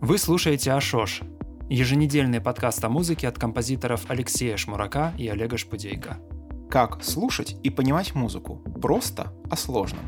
[0.00, 1.22] Вы слушаете Ашош,
[1.68, 6.18] еженедельный подкаст о музыке от композиторов Алексея Шмурака и Олега Шпудейко.
[6.70, 8.62] Как слушать и понимать музыку?
[8.80, 10.04] Просто о сложном.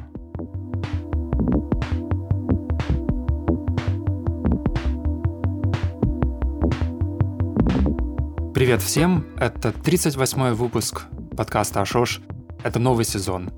[8.55, 9.25] Привет всем!
[9.39, 11.07] Это 38-й выпуск
[11.37, 12.21] подкаста Ашош.
[12.65, 13.51] Это новый сезон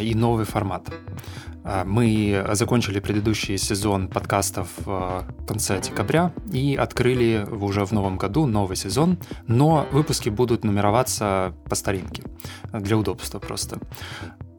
[0.00, 0.92] и новый формат.
[1.64, 8.46] Э, мы закончили предыдущий сезон подкастов в конце декабря и открыли уже в новом году
[8.46, 12.24] новый сезон, но выпуски будут нумероваться по старинке,
[12.72, 13.78] для удобства просто.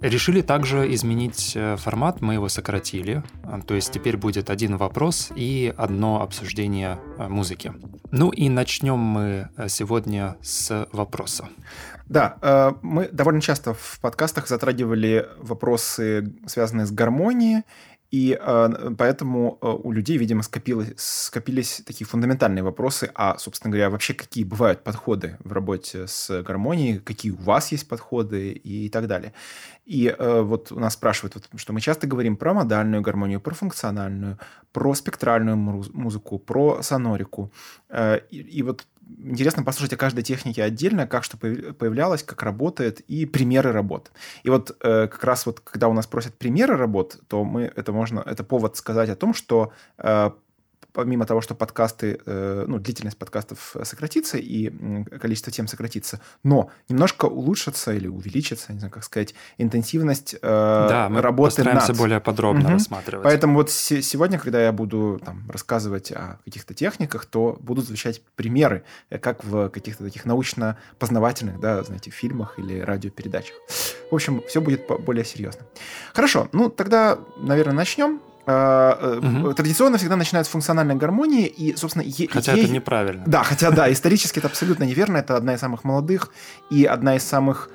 [0.02, 3.24] Решили также изменить э, формат, мы его сократили,
[3.66, 7.74] то есть теперь будет один вопрос и одно обсуждение э, музыки.
[8.12, 11.48] Ну и начнем мы сегодня с вопроса.
[12.08, 17.64] Да, э, мы довольно часто в подкастах затрагивали вопросы, связанные с гармонией,
[18.12, 23.90] и э, поэтому э, у людей, видимо, скопилось, скопились такие фундаментальные вопросы, а, собственно говоря,
[23.90, 29.08] вообще какие бывают подходы в работе с гармонией, какие у вас есть подходы и так
[29.08, 29.34] далее.
[29.86, 34.38] И вот у нас спрашивают, вот, что мы часто говорим про модальную гармонию, про функциональную,
[34.72, 37.52] про спектральную музыку, про сонорику.
[38.30, 38.86] И, и вот
[39.20, 44.12] интересно послушать о каждой технике отдельно, как что появлялось, как работает, и примеры работ.
[44.44, 47.92] И вот э, как раз вот, когда у нас просят примеры работ, то мы это
[47.92, 50.32] можно, это повод сказать о том, что э,
[50.94, 54.70] помимо того, что подкасты, э, ну, длительность подкастов сократится и
[55.20, 61.10] количество тем сократится, но немножко улучшится или увеличится, не знаю, как сказать, интенсивность э, да,
[61.10, 61.98] мы работы постараемся над.
[61.98, 62.74] более подробно угу.
[62.74, 63.24] рассматривать.
[63.24, 68.84] Поэтому вот сегодня, когда я буду там, рассказывать о каких-то техниках, то будут звучать примеры,
[69.10, 73.56] э, как в каких-то таких научно-познавательных, да, знаете, фильмах или радиопередачах.
[74.12, 75.66] В общем, все будет более серьезно.
[76.14, 78.22] Хорошо, ну тогда, наверное, начнем.
[78.46, 79.54] Угу.
[79.54, 82.04] Традиционно всегда начинают с функциональной гармонии, и, собственно...
[82.04, 82.66] Е- хотя ей...
[82.66, 83.24] это неправильно.
[83.26, 86.30] Да, хотя, да, исторически это абсолютно неверно, это одна из самых молодых
[86.70, 87.70] и одна из самых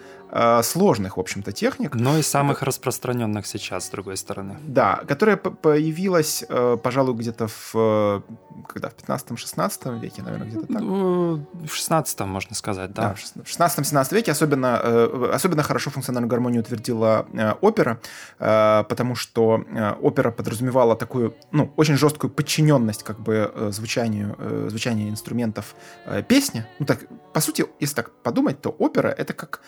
[0.62, 1.94] сложных, в общем-то, техник.
[1.94, 4.56] Но и самых распространенных сейчас, с другой стороны.
[4.62, 8.20] Да, которая появилась, э, пожалуй, где-то в, э,
[8.68, 10.80] когда, в 15-16 веке, наверное, где-то так.
[10.80, 13.14] Ну, в 16 можно сказать, да.
[13.34, 14.78] да в 16-17 веке особенно,
[15.34, 17.26] особенно хорошо функциональную гармонию утвердила
[17.60, 18.00] опера,
[18.38, 19.64] потому что
[20.00, 24.36] опера подразумевала такую, ну, очень жесткую подчиненность как бы звучанию,
[24.68, 25.74] звучанию инструментов
[26.28, 26.66] песни.
[26.78, 27.00] Ну, так,
[27.32, 29.60] по сути, если так подумать, то опера— это как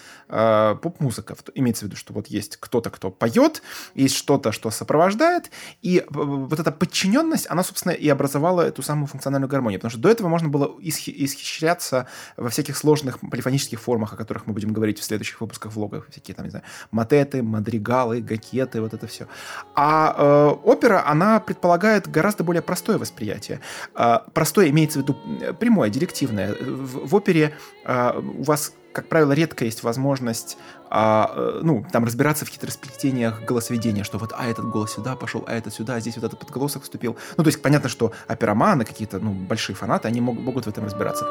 [0.50, 1.36] э, поп-музыка.
[1.54, 3.62] Имеется в виду, что вот есть кто-то, кто поет,
[3.94, 5.50] есть что-то, что сопровождает,
[5.82, 9.80] и э, вот эта подчиненность, она, собственно, и образовала эту самую функциональную гармонию.
[9.80, 12.06] Потому что до этого можно было исхищряться
[12.36, 16.06] во всяких сложных полифонических формах, о которых мы будем говорить в следующих выпусках влогов.
[16.10, 19.26] Всякие там, не знаю, матеты, мадригалы, гакеты, вот это все.
[19.74, 23.60] А э, опера, она предполагает гораздо более простое восприятие.
[23.94, 25.16] Э, простое имеется в виду
[25.58, 26.54] прямое, директивное.
[26.54, 30.56] В, в опере э, у вас как правило, редко есть возможность,
[30.88, 35.44] а, э, ну, там разбираться в хитросплетениях голосоведения, что вот, а этот голос сюда пошел,
[35.46, 37.16] а этот сюда, а здесь вот этот подголосок вступил.
[37.36, 40.84] Ну, то есть понятно, что опероманы, какие-то, ну, большие фанаты, они могут, могут в этом
[40.84, 41.26] разбираться.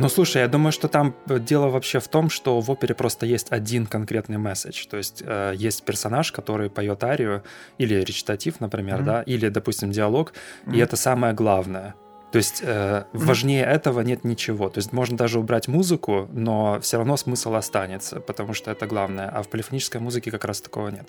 [0.00, 3.48] Ну, слушай, я думаю, что там дело вообще в том, что в опере просто есть
[3.50, 4.86] один конкретный месседж.
[4.86, 7.42] То есть э, есть персонаж, который поет арию,
[7.78, 9.04] или речитатив, например, mm-hmm.
[9.04, 10.32] да, или, допустим, диалог,
[10.66, 10.76] mm-hmm.
[10.76, 11.94] и это самое главное.
[12.32, 13.70] То есть э, важнее mm-hmm.
[13.70, 14.68] этого нет ничего.
[14.68, 19.28] То есть можно даже убрать музыку, но все равно смысл останется, потому что это главное.
[19.28, 21.08] А в полифонической музыке как раз такого нет.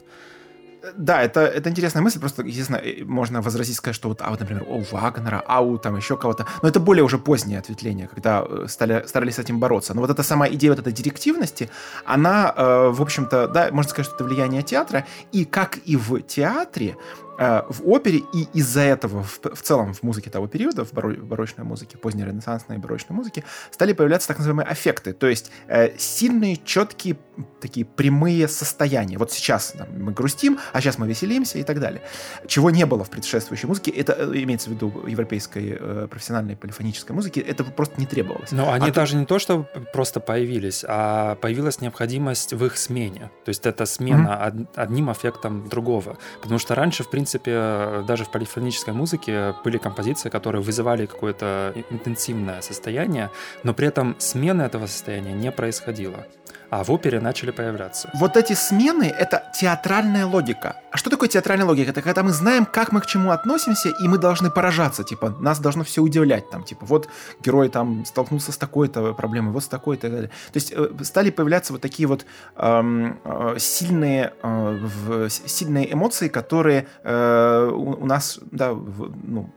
[0.98, 4.64] Да, это, это интересная мысль, просто, естественно, можно возразить, сказать, что вот, а вот, например,
[4.68, 8.66] у Вагнера, а у там еще кого-то, но это более уже позднее ответвление, когда э,
[8.68, 9.94] стали, старались с этим бороться.
[9.94, 11.70] Но вот эта сама идея вот этой директивности,
[12.06, 16.22] она, э, в общем-то, да, можно сказать, что это влияние театра, и как и в
[16.22, 16.96] театре,
[17.31, 21.14] Э, в опере, и из-за этого в, в целом в музыке того периода, в, баро,
[21.14, 26.58] барочной музыке, поздней ренессансной барочной музыке, стали появляться так называемые аффекты, то есть э, сильные,
[26.58, 27.18] четкие,
[27.60, 29.18] такие прямые состояния.
[29.18, 32.02] Вот сейчас там, мы грустим, а сейчас мы веселимся и так далее.
[32.48, 37.16] Чего не было в предшествующей музыке, это э, имеется в виду европейской э, профессиональной полифонической
[37.16, 38.52] музыки, это просто не требовалось.
[38.52, 39.20] Но они а даже тут...
[39.22, 43.32] не то, что просто появились, а появилась необходимость в их смене.
[43.46, 44.68] То есть это смена mm-hmm.
[44.76, 46.18] одним аффектом другого.
[46.42, 51.72] Потому что раньше, в принципе, принципе, даже в полифонической музыке были композиции, которые вызывали какое-то
[51.92, 53.30] интенсивное состояние,
[53.64, 56.26] но при этом смена этого состояния не происходила.
[56.72, 58.10] А в опере начали появляться.
[58.14, 60.78] Вот эти смены— это театральная логика.
[60.90, 61.92] А что такое театральная логика?
[61.92, 65.60] Это когда мы знаем, как мы к чему относимся, и мы должны поражаться, типа, нас
[65.60, 67.10] должно все удивлять, там, типа, вот
[67.44, 70.10] герой там столкнулся с такой-то проблемой, вот с такой-то.
[70.10, 72.26] То есть э, стали появляться вот такие вот
[72.56, 79.50] эм, э, сильные, э, в, сильные эмоции, которые э, у, у нас, да, в, ну,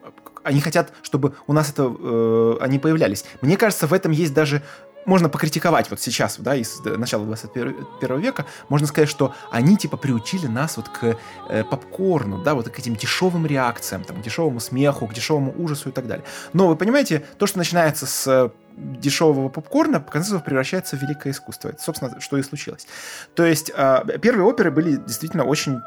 [0.45, 3.25] они хотят, чтобы у нас это, э, они появлялись.
[3.41, 4.63] Мне кажется, в этом есть даже
[5.07, 10.47] можно покритиковать вот сейчас, да, из начала 21 века, можно сказать, что они типа приучили
[10.47, 11.17] нас вот к
[11.49, 15.91] э, попкорну, да, вот к этим дешевым реакциям, там, к дешевому смеху, к дешевому ужасу
[15.91, 16.25] и так далее.
[16.53, 21.69] Но вы понимаете, то, что начинается с дешевого попкорна, конце концов, превращается в великое искусство.
[21.69, 22.87] Это, собственно, что и случилось.
[23.35, 25.81] То есть э, первые оперы были действительно очень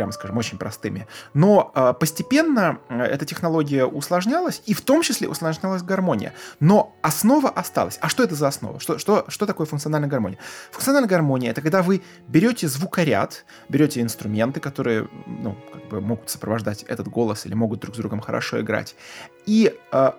[0.00, 1.06] прямо скажем, очень простыми.
[1.34, 6.32] Но э, постепенно эта технология усложнялась, и в том числе усложнялась гармония.
[6.58, 7.98] Но основа осталась.
[8.00, 8.80] А что это за основа?
[8.80, 10.38] Что, что, что такое функциональная гармония?
[10.70, 16.82] Функциональная гармония— это когда вы берете звукоряд, берете инструменты, которые ну, как бы могут сопровождать
[16.84, 18.96] этот голос или могут друг с другом хорошо играть,
[19.44, 20.12] и э,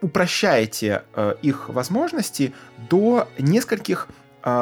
[0.00, 2.52] упрощаете э, их возможности
[2.90, 4.08] до нескольких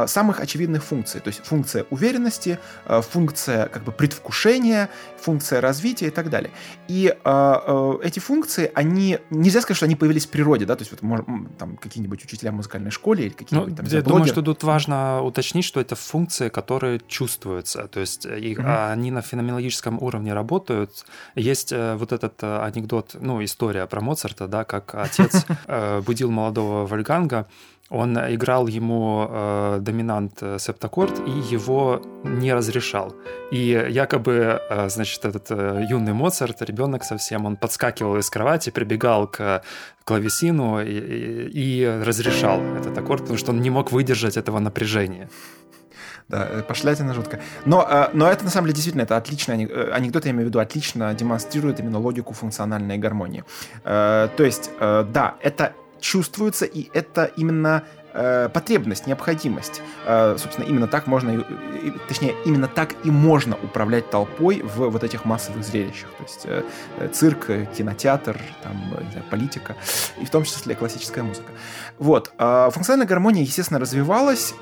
[0.07, 1.21] самых очевидных функций.
[1.21, 4.89] То есть функция уверенности, а, функция как бы предвкушения,
[5.19, 6.51] функция развития и так далее.
[6.89, 9.19] И э, эти функции, они...
[9.31, 11.27] Нельзя сказать, что они появились в природе, да, то есть вот может,
[11.59, 13.87] там какие-нибудь учителя в музыкальной школе или какие-нибудь ну, там...
[13.87, 18.93] Я думаю, что тут важно уточнить, что это функции, которые чувствуются, то есть их, mm-hmm.
[18.93, 21.05] они на феноменологическом уровне работают.
[21.35, 26.31] Есть э, вот этот э, анекдот, ну, история про Моцарта, да, как отец э, будил
[26.31, 27.47] молодого Вольганга,
[27.91, 33.15] он играл ему э, доминант э, септаккорд и его не разрешал.
[33.51, 39.27] И якобы, э, значит, этот э, юный Моцарт, ребенок совсем, он подскакивал из кровати, прибегал
[39.27, 39.63] к
[40.05, 45.31] клавесину и, и, и разрешал этот аккорд, потому что он не мог выдержать этого напряжения.
[46.29, 47.41] Да, э, пошлятина жутко.
[47.65, 50.59] Но, э, но это на самом деле действительно это отлично, анекдот, я имею в виду,
[50.59, 53.45] отлично демонстрирует именно логику функциональной гармонии.
[53.83, 57.85] То есть, да, это чувствуется, и это именно
[58.19, 59.83] э, потребность, необходимость.
[60.07, 61.45] Э, собственно, именно так можно,
[62.09, 66.09] точнее, именно так и можно управлять толпой в вот этих массовых зрелищах.
[66.19, 68.77] То есть э, цирк, кинотеатр, там,
[69.13, 69.77] знаю, политика,
[70.21, 71.51] и в том числе классическая музыка.
[71.99, 72.33] Вот.
[72.39, 74.55] Э, функциональная гармония, естественно, развивалась,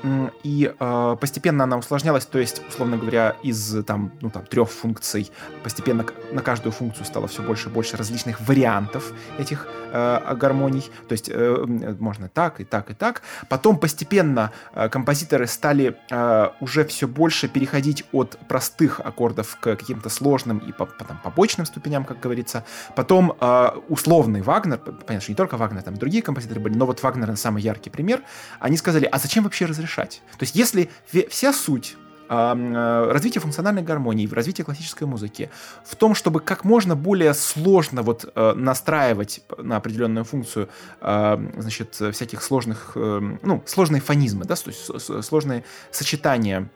[0.43, 5.31] и э, постепенно она усложнялась, то есть, условно говоря, из там, ну, там, трех функций
[5.63, 10.89] постепенно на каждую функцию стало все больше и больше различных вариантов этих э, гармоний.
[11.07, 11.65] То есть э,
[11.99, 13.21] можно так, и так, и так.
[13.49, 20.09] Потом постепенно э, композиторы стали э, уже все больше переходить от простых аккордов к каким-то
[20.09, 22.65] сложным и по, по, там, побочным ступеням, как говорится.
[22.95, 27.03] Потом э, условный Вагнер, понятно, что не только Вагнер, там другие композиторы были, но вот
[27.03, 28.21] Вагнер самый яркий пример,
[28.59, 30.21] они сказали, а зачем вообще разрешать?
[30.37, 30.89] То есть если
[31.29, 31.97] вся суть
[32.29, 35.49] развитие функциональной гармонии, в развитии классической музыки,
[35.85, 40.69] в том, чтобы как можно более сложно вот э, настраивать на определенную функцию,
[41.01, 46.69] э, значит, всяких сложных, ну, сложные фонизмы, да, то есть сложные сочетания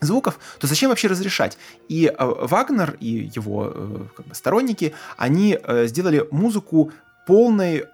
[0.00, 1.58] звуков, то зачем вообще разрешать?
[1.88, 6.92] И Вагнер и его как бы, сторонники, они сделали музыку
[7.26, 7.84] полной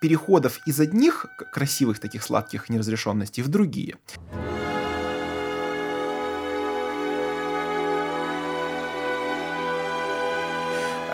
[0.00, 3.96] переходов из одних красивых таких сладких неразрешенностей в другие.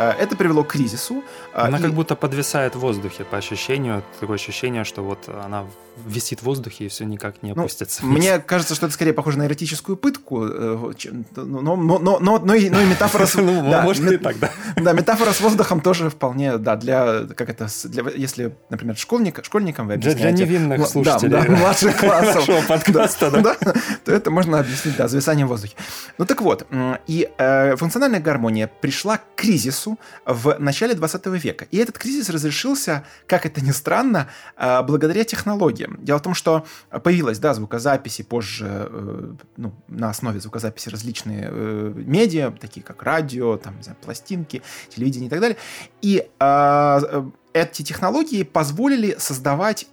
[0.00, 1.22] Это привело к кризису.
[1.52, 1.82] Э, она и...
[1.82, 4.02] как будто подвисает в воздухе по ощущению.
[4.20, 5.66] Такое ощущение, что вот она
[6.06, 8.04] висит в воздухе и все никак не ну, опустится.
[8.04, 10.92] Ну, мне кажется, что это скорее похоже на эротическую пытку, э,
[11.36, 13.34] но, но, но, но, но, и, но и метафора с...
[13.40, 14.50] Ну, может, и так, да.
[14.76, 19.88] Да, метафора с воздухом тоже вполне, да, для, как это, для, если, например, школьник, школьникам
[19.88, 20.20] вы объясняете...
[20.20, 21.30] Для невинных слушателей.
[21.30, 22.48] Да, младших классов.
[22.48, 23.56] Нашего подкаста, да.
[24.04, 25.74] То это можно объяснить, да, зависанием в воздухе.
[26.18, 26.66] Ну так вот,
[27.06, 27.28] и
[27.76, 29.89] функциональная гармония пришла к кризису
[30.26, 31.66] в начале 20 века.
[31.70, 35.98] И этот кризис разрешился, как это ни странно, благодаря технологиям.
[36.02, 36.64] Дело в том, что
[37.02, 43.56] появилась, да, звукозаписи позже, э, ну, на основе звукозаписи различные э, медиа, такие как радио,
[43.56, 45.56] там, знаю, пластинки, телевидение и так далее.
[46.02, 49.86] И э, эти технологии позволили создавать,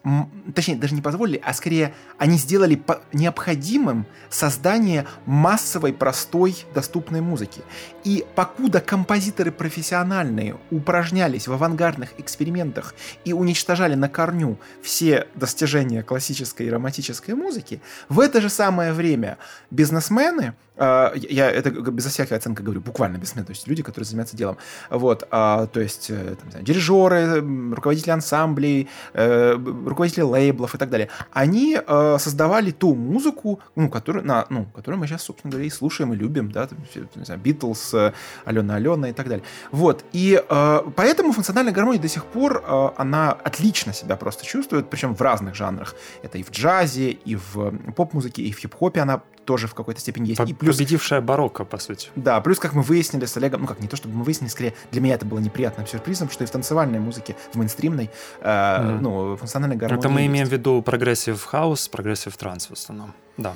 [0.53, 2.81] точнее, даже не позволили, а скорее они сделали
[3.13, 7.61] необходимым создание массовой, простой, доступной музыки.
[8.03, 12.93] И покуда композиторы профессиональные упражнялись в авангардных экспериментах
[13.25, 19.37] и уничтожали на корню все достижения классической и романтической музыки, в это же самое время
[19.71, 24.57] бизнесмены, я это безо всякой оценки говорю, буквально бизнесмены, то есть люди, которые занимаются делом,
[24.89, 27.41] вот, а, то есть э, там, знаю, дирижеры,
[27.75, 34.25] руководители ансамблей, э, руководители лейблов и так далее, они э, создавали ту музыку, ну, которую,
[34.25, 36.69] на, ну, которую мы сейчас, собственно говоря, и слушаем, и любим, да,
[37.37, 37.93] Битлз,
[38.45, 39.43] Алена Алена и так далее.
[39.71, 44.89] Вот, и э, поэтому функциональная гармония до сих пор, э, она отлично себя просто чувствует,
[44.89, 45.95] причем в разных жанрах.
[46.23, 50.27] Это и в джазе, и в поп-музыке, и в хип-хопе она тоже в какой-то степени
[50.27, 50.37] есть.
[50.37, 52.09] По- и плюс, победившая барокко, по сути.
[52.15, 54.73] Да, плюс, как мы выяснили с Олегом, ну как, не то чтобы мы выяснили, скорее
[54.91, 58.09] для меня это было неприятным сюрпризом, что и в танцевальной музыке, в мейнстримной,
[58.41, 58.99] э, mm.
[58.99, 60.31] ну, функциональной гармонии Это мы есть.
[60.31, 63.55] имеем в виду progressive house, progressive trance в основном, да.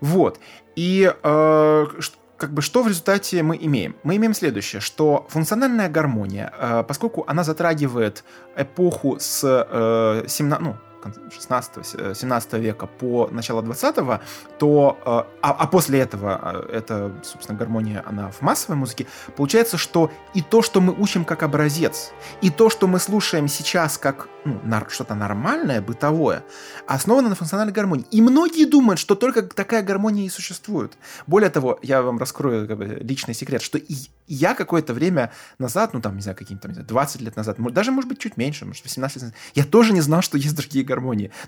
[0.00, 0.38] Вот.
[0.76, 1.86] И э,
[2.38, 3.96] как бы что в результате мы имеем?
[4.04, 8.24] Мы имеем следующее, что функциональная гармония, э, поскольку она затрагивает
[8.56, 10.76] эпоху с э, 17, ну,
[11.30, 14.20] 16-17 века по начало 20-го,
[14.58, 15.08] то, э,
[15.42, 20.42] а, а после этого, э, это, собственно, гармония, она в массовой музыке, получается, что и
[20.42, 25.14] то, что мы учим как образец, и то, что мы слушаем сейчас как ну, что-то
[25.14, 26.44] нормальное, бытовое,
[26.86, 28.06] основано на функциональной гармонии.
[28.10, 30.96] И многие думают, что только такая гармония и существует.
[31.26, 33.94] Более того, я вам раскрою как бы, личный секрет, что и
[34.26, 38.08] я какое-то время назад, ну там, не знаю, какие-то там, 20 лет назад, даже, может
[38.08, 40.97] быть, чуть меньше, может, 18 лет назад, я тоже не знал, что есть другие гармонии.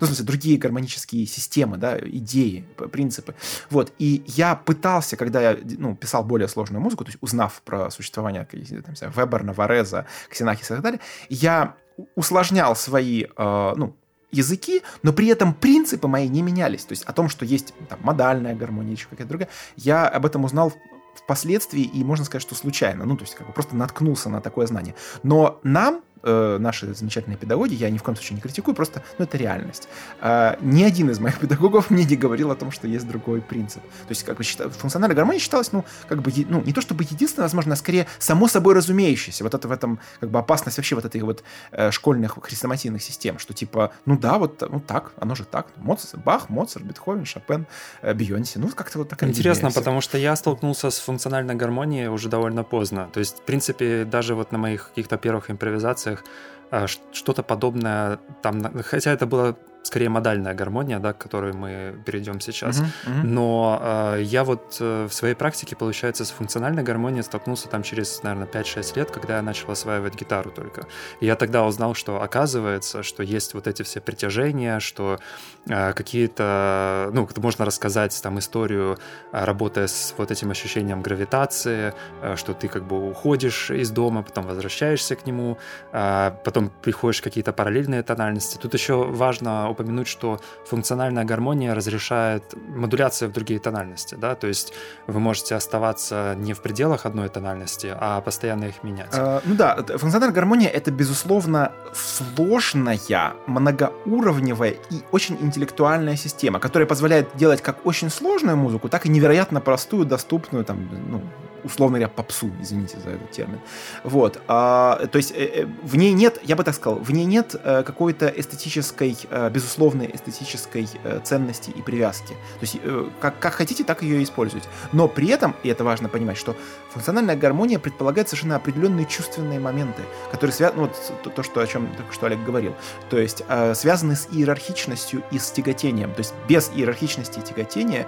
[0.01, 3.35] Ну, в смысле, другие гармонические системы, да, идеи, принципы.
[3.71, 3.93] Вот.
[3.99, 8.47] И я пытался, когда я ну, писал более сложную музыку, то есть узнав про существование
[8.47, 11.75] там, Веберна, Вареза, Ксенахиса и так далее, я
[12.15, 13.95] усложнял свои, э, ну,
[14.33, 16.85] языки, но при этом принципы мои не менялись.
[16.85, 20.45] То есть о том, что есть там, модальная гармония, еще какая-то другая, я об этом
[20.45, 20.73] узнал
[21.15, 23.05] впоследствии, и можно сказать, что случайно.
[23.05, 24.95] Ну, то есть как бы просто наткнулся на такое знание.
[25.23, 29.25] Но нам, э, наши замечательные педагоги, я ни в коем случае не критикую, просто, ну,
[29.25, 29.89] это реальность.
[30.21, 33.83] Э, ни один из моих педагогов мне не говорил о том, что есть другой принцип.
[33.83, 37.05] То есть, как бы, считал, функциональная гармония считалась, ну, как бы, ну, не то чтобы
[37.05, 39.45] единственное, возможно, а скорее само собой разумеющееся.
[39.45, 43.39] Вот это в этом, как бы, опасность вообще вот этой вот э, школьных хрестоматийных систем,
[43.39, 45.67] что типа, ну да, вот, ну так, оно же так.
[45.77, 47.67] Моцарт, Бах, Моцарт, Бетховен, Шопен,
[48.03, 49.23] э, Бейонсе, ну, как-то вот так.
[49.23, 53.09] Интересно, потому что я столкнулся с функциональной гармонией уже довольно поздно.
[53.13, 56.25] То есть, в принципе, даже вот на моих каких-то первых импровизациях композициях
[56.71, 62.41] а, что-то подобное там, хотя это было скорее модальная гармония, да, к которой мы перейдем
[62.41, 62.81] сейчас.
[62.81, 63.23] Uh-huh, uh-huh.
[63.25, 68.23] Но э, я вот э, в своей практике, получается, с функциональной гармонией столкнулся там через,
[68.23, 70.87] наверное, 5-6 лет, когда я начал осваивать гитару только.
[71.21, 75.19] И я тогда узнал, что оказывается, что есть вот эти все притяжения, что
[75.67, 78.99] э, какие-то, ну, можно рассказать там историю,
[79.33, 84.23] э, работая с вот этим ощущением гравитации, э, что ты как бы уходишь из дома,
[84.23, 85.57] потом возвращаешься к нему,
[85.93, 88.59] э, потом приходишь в какие-то параллельные тональности.
[88.59, 94.73] Тут еще важно упомянуть, что функциональная гармония разрешает модуляция в другие тональности, да, то есть
[95.07, 99.11] вы можете оставаться не в пределах одной тональности, а постоянно их менять.
[99.13, 102.99] А, ну да, функциональная гармония— это, безусловно, сложная,
[103.47, 109.61] многоуровневая и очень интеллектуальная система, которая позволяет делать как очень сложную музыку, так и невероятно
[109.61, 111.23] простую, доступную, там, ну,
[111.65, 113.61] условно говоря, попсу, извините за этот термин.
[114.05, 114.41] Вот.
[114.49, 117.55] А, то есть э, э, в ней нет, я бы так сказал, в ней нет
[117.63, 119.17] э, какой-то эстетической,
[119.51, 120.89] безусловной эстетической
[121.25, 122.35] ценности и привязки.
[122.35, 122.79] То есть
[123.21, 124.69] как, как хотите, так ее и используйте.
[124.93, 126.57] Но при этом, и это важно понимать, что
[126.91, 131.67] функциональная гармония предполагает совершенно определенные чувственные моменты, которые связаны, ну, вот то, то, что, о
[131.67, 132.75] чем только что Олег говорил,
[133.09, 133.43] то есть
[133.75, 136.13] связаны с иерархичностью и с тяготением.
[136.13, 138.07] То есть без иерархичности и тяготения,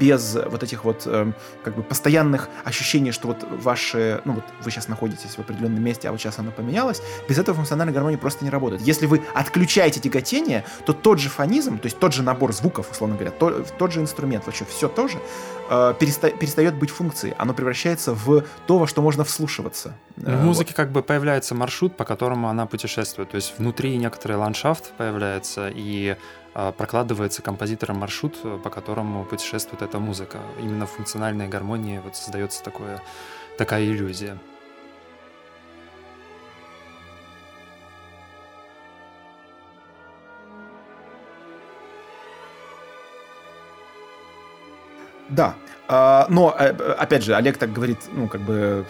[0.00, 1.32] без вот этих вот э,
[1.62, 6.08] как бы постоянных ощущение, что вот ваши, ну вот вы сейчас находитесь в определенном месте,
[6.08, 8.82] а вот сейчас оно поменялось, без этого функциональная гармония просто не работает.
[8.82, 13.16] Если вы отключаете тяготение, то тот же фонизм, то есть тот же набор звуков, условно
[13.16, 15.18] говоря, то, тот же инструмент, вообще все то же,
[15.70, 17.34] э, переста- перестает быть функцией.
[17.38, 19.94] Оно превращается в то, во что можно вслушиваться.
[20.16, 20.76] В музыке вот.
[20.76, 23.30] как бы появляется маршрут, по которому она путешествует.
[23.30, 26.16] То есть внутри некоторый ландшафт появляется, и
[26.76, 30.38] прокладывается композитором маршрут, по которому путешествует эта музыка.
[30.58, 33.00] Именно в функциональной гармонии вот создается такое,
[33.56, 34.38] такая иллюзия.
[45.28, 45.54] Да,
[45.88, 48.86] а, но, э, опять же, Олег так говорит, ну, как бы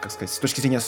[0.00, 0.80] как сказать, с точки зрения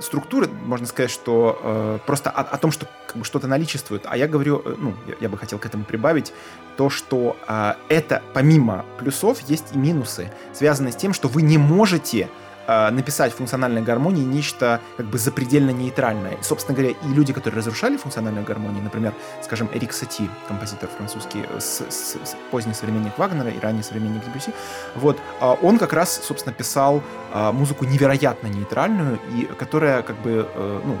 [0.00, 4.02] структуры, можно сказать, что э, просто о, о том, что как бы, что-то наличествует.
[4.06, 6.32] А я говорю, э, ну, я, я бы хотел к этому прибавить
[6.76, 11.58] то, что э, это помимо плюсов есть и минусы, связанные с тем, что вы не
[11.58, 12.28] можете
[12.68, 16.34] э, написать функциональной гармонии нечто как бы запредельно нейтральное.
[16.34, 21.44] И, собственно говоря, и люди, которые разрушали функциональную гармонию, например, скажем, Эрик Сати, композитор французский,
[21.48, 24.52] э, с, с, с поздний современник Вагнера и ранний современник Дебюси,
[24.94, 30.48] вот, э, он как раз, собственно, писал э, музыку невероятно нейтральную, и которая как бы,
[30.54, 30.98] э, ну,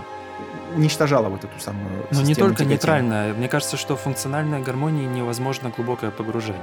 [0.76, 3.32] уничтожала вот эту самую Ну, не только нейтральная.
[3.34, 6.62] Мне кажется, что в функциональной гармонии невозможно глубокое погружение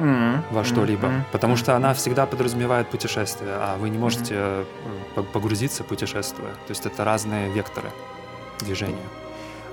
[0.00, 0.42] mm-hmm.
[0.50, 1.22] во что-либо, mm-hmm.
[1.32, 5.24] потому что она всегда подразумевает путешествие, а вы не можете mm-hmm.
[5.32, 6.52] погрузиться, путешествуя.
[6.52, 7.90] То есть это разные векторы
[8.60, 9.06] движения.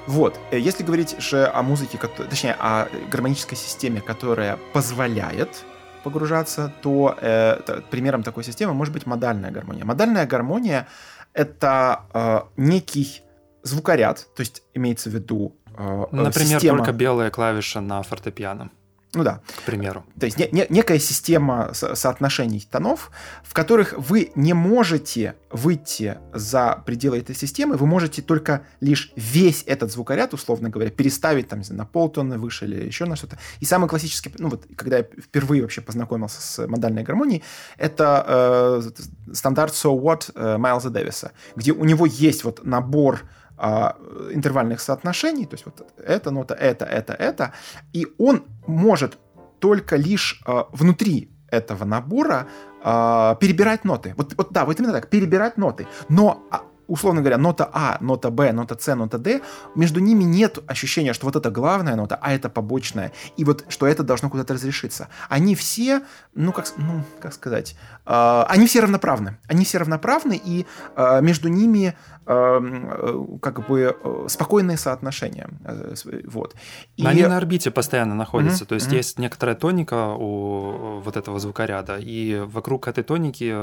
[0.08, 5.66] Вот, э, если говорить же о музыке, точнее, о гармонической системе, которая позволяет
[6.04, 9.84] погружаться, то э, примером такой системы может быть модальная гармония.
[9.84, 10.88] Модальная гармония—
[11.34, 13.22] это э, некий
[13.64, 16.78] звукоряд, то есть имеется в виду э, Например, система...
[16.78, 18.70] только белая клавиша на фортепиано.
[19.14, 19.42] Ну да.
[19.60, 20.06] К примеру.
[20.20, 23.12] То есть не, не, некая система со соотношений тонов,
[23.44, 29.64] в которых вы не можете выйти за пределы этой системы, вы можете только лишь весь
[29.66, 33.38] этот звукоряд, условно говоря, переставить там на полтонны выше или еще на что-то.
[33.62, 37.44] И самый классический, ну вот, когда я впервые вообще познакомился с модальной гармонией,
[37.78, 43.22] это э, стандарт So What э, Майлза Дэвиса, где у него есть вот набор
[43.58, 43.96] а,
[44.32, 47.54] интервальных соотношений, то есть вот эта нота, это, это, это,
[47.94, 49.18] и он может
[49.60, 52.48] только лишь а, внутри этого набора
[52.84, 54.14] а, перебирать ноты.
[54.18, 55.88] Вот, вот да, вот именно так, перебирать ноты.
[56.10, 59.42] Но а, условно говоря, нота А, нота Б, нота С, нота Д,
[59.76, 63.86] между ними нет ощущения, что вот это главная нота, а это побочная, и вот что
[63.88, 65.10] это должно куда-то разрешиться.
[65.30, 66.02] Они все,
[66.36, 67.76] ну как, ну, как сказать,
[68.06, 69.38] э, они все равноправны.
[69.48, 70.66] Они все равноправны, и
[70.96, 75.50] э, между ними э, как бы э, спокойные соотношения.
[75.64, 75.94] Э,
[76.26, 76.56] вот.
[76.96, 77.06] И...
[77.06, 78.68] Они на орбите постоянно находятся, mm-hmm.
[78.68, 78.96] то есть mm-hmm.
[78.96, 83.56] есть некоторая тоника у вот этого звукоряда, и вокруг этой тоники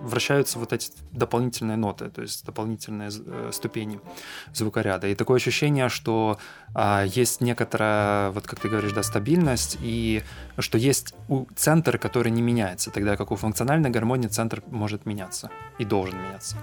[0.00, 3.10] вращаются вот эти дополнительные ноты, то есть дополнительные
[3.52, 4.00] ступени
[4.52, 5.06] звукоряда.
[5.08, 6.38] И такое ощущение, что
[6.74, 10.22] а, есть некоторая, вот как ты говоришь, да, стабильность, и
[10.58, 11.14] что есть
[11.56, 16.56] центр, который не меняется, тогда как у функциональной гармонии центр может меняться и должен меняться.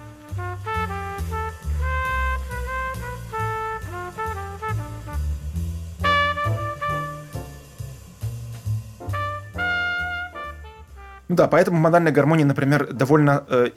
[11.34, 13.70] Ну да, поэтому модальная гармония, например, довольно э,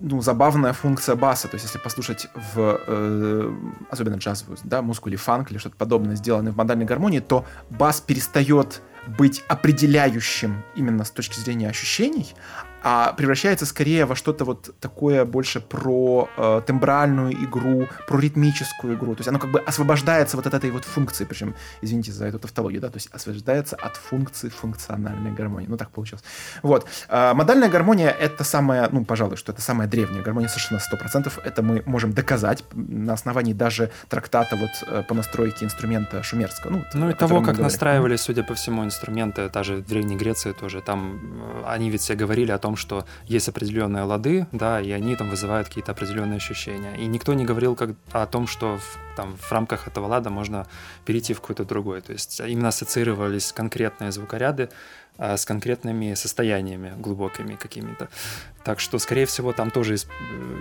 [0.00, 1.46] ну, забавная функция баса.
[1.46, 3.52] То есть, если послушать в э,
[3.88, 8.00] особенно джазовую да, музыку или фанк или что-то подобное, сделанное в модальной гармонии, то бас
[8.00, 12.34] перестает быть определяющим именно с точки зрения ощущений,
[12.84, 19.14] а превращается скорее во что-то вот такое больше про э, тембральную игру, про ритмическую игру.
[19.14, 22.38] То есть оно как бы освобождается вот от этой вот функции, причем, извините за эту
[22.38, 25.66] тавтологию, да, то есть освобождается от функции функциональной гармонии.
[25.66, 26.22] Ну, так получилось.
[26.62, 26.86] Вот.
[27.08, 31.32] Э, модальная гармония— это самая, ну, пожалуй, что это самая древняя гармония, совершенно 100%.
[31.42, 36.70] Это мы можем доказать на основании даже трактата вот э, по настройке инструмента шумерского.
[36.70, 40.82] Ну, ну и того, как настраивали, судя по всему, инструменты, даже в Древней Греции тоже,
[40.82, 44.90] там э, они ведь все говорили о том, том, что есть определенные лады, да, и
[44.92, 46.96] они там вызывают какие-то определенные ощущения.
[46.98, 50.66] И никто не говорил как, о том, что в, там, в рамках этого лада можно
[51.04, 52.00] перейти в какой-то другой.
[52.00, 54.68] То есть именно ассоциировались конкретные звукоряды,
[55.18, 58.08] с конкретными состояниями глубокими какими-то.
[58.64, 59.96] Так что, скорее всего, там тоже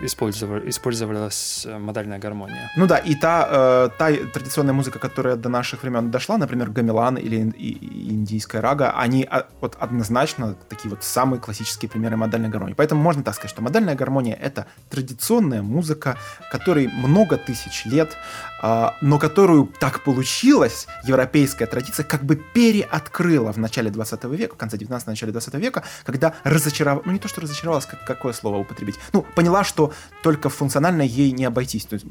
[0.03, 2.69] использовали, использовалась э, модальная гармония.
[2.75, 7.15] Ну да, и та, э, та традиционная музыка, которая до наших времен дошла, например, гамелан
[7.15, 12.75] или индийская рага, они а, вот однозначно такие вот самые классические примеры модальной гармонии.
[12.75, 16.17] Поэтому можно так сказать, что модальная гармония— это традиционная музыка,
[16.51, 18.52] которой много тысяч лет, э,
[19.01, 24.57] но которую так получилось, европейская традиция как бы переоткрыла в начале 20 века века, в
[24.57, 28.57] конце 19 начале 20 века, когда разочаровалась, ну не то, что разочаровалась, как, какое слово
[28.57, 32.05] употребить, ну, поняла, что только функционально ей не обойтись, то есть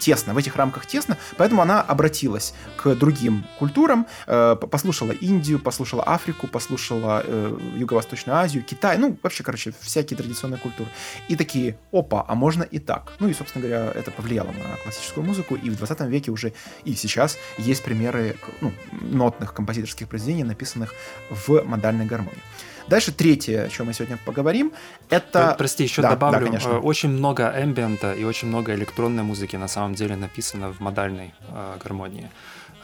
[0.00, 6.02] тесно, в этих рамках тесно, поэтому она обратилась к другим культурам, э, послушала Индию, послушала
[6.04, 10.88] Африку, послушала э, Юго-Восточную Азию, Китай, ну, вообще, короче, всякие традиционные культуры.
[11.28, 13.12] И такие, опа, а можно и так.
[13.20, 16.52] Ну и, собственно говоря, это повлияло на классическую музыку, и в 20 веке уже
[16.84, 20.94] и сейчас есть примеры ну, нотных композиторских произведений, написанных
[21.30, 22.42] в модальной гармонии.
[22.88, 24.72] Дальше третье, о чем мы сегодня поговорим,
[25.10, 25.54] это...
[25.58, 26.38] Прости, еще да, добавлю.
[26.38, 26.68] Да, конечно.
[26.68, 31.34] Э, очень много эмбиента и очень много электронной музыки на самом деле написано в модальной
[31.48, 32.30] э, гармонии.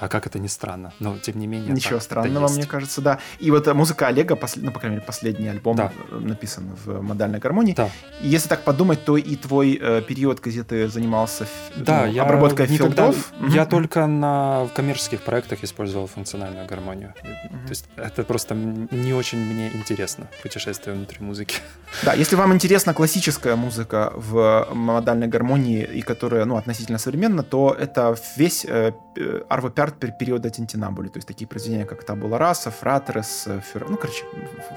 [0.03, 1.73] А как это ни странно, но тем не менее.
[1.73, 3.21] Ничего странного, мне кажется, да.
[3.39, 4.65] И вот музыка Олега, послед...
[4.65, 5.93] ну, по крайней мере, последний альбом да.
[6.11, 7.75] написан в модальной гармонии.
[7.75, 7.89] Да.
[8.21, 12.67] И если так подумать, то и твой э, период газеты занимался да, ну, я обработкой
[12.67, 13.13] никогда...
[13.13, 13.33] филдов.
[13.49, 13.69] Я mm-hmm.
[13.69, 17.15] только на коммерческих проектах использовал функциональную гармонию.
[17.23, 17.63] Mm-hmm.
[17.63, 21.59] То есть это просто не очень мне интересно, путешествие внутри музыки.
[22.03, 27.77] Да, если вам интересна классическая музыка в модальной гармонии, и которая, ну, относительно современна, то
[27.79, 32.71] это весь э, Arvo Pärt авангард периода Тинтинабули, то есть такие произведения, как Табула Раса,
[32.71, 33.89] Фратерес, Фюр...
[33.89, 34.25] ну, короче,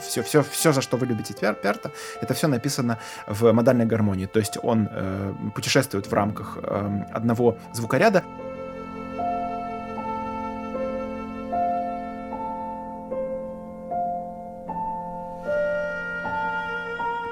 [0.02, 2.98] все, все, все, за что вы любите Перта, это все написано
[3.28, 8.24] в модальной гармонии, то есть он э, путешествует в рамках э, одного звукоряда,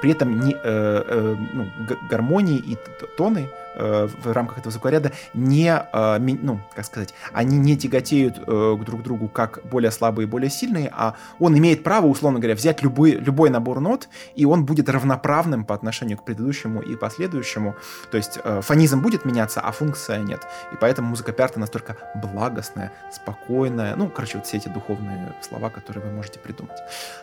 [0.02, 1.66] при этом не, э, э, ну,
[2.10, 2.78] гармонии и
[3.18, 9.02] тоны в рамках этого звукоряда не, э, ну, как сказать, они не тяготеют э, друг
[9.02, 12.82] к другу как более слабые и более сильные, а он имеет право, условно говоря, взять
[12.82, 17.76] любой, любой набор нот, и он будет равноправным по отношению к предыдущему и последующему.
[18.12, 20.42] То есть фонизм будет меняться, а функция нет.
[20.72, 23.96] И поэтому музыка Пярта настолько благостная, спокойная.
[23.96, 26.78] Ну, короче, вот все эти духовные слова, которые вы можете придумать.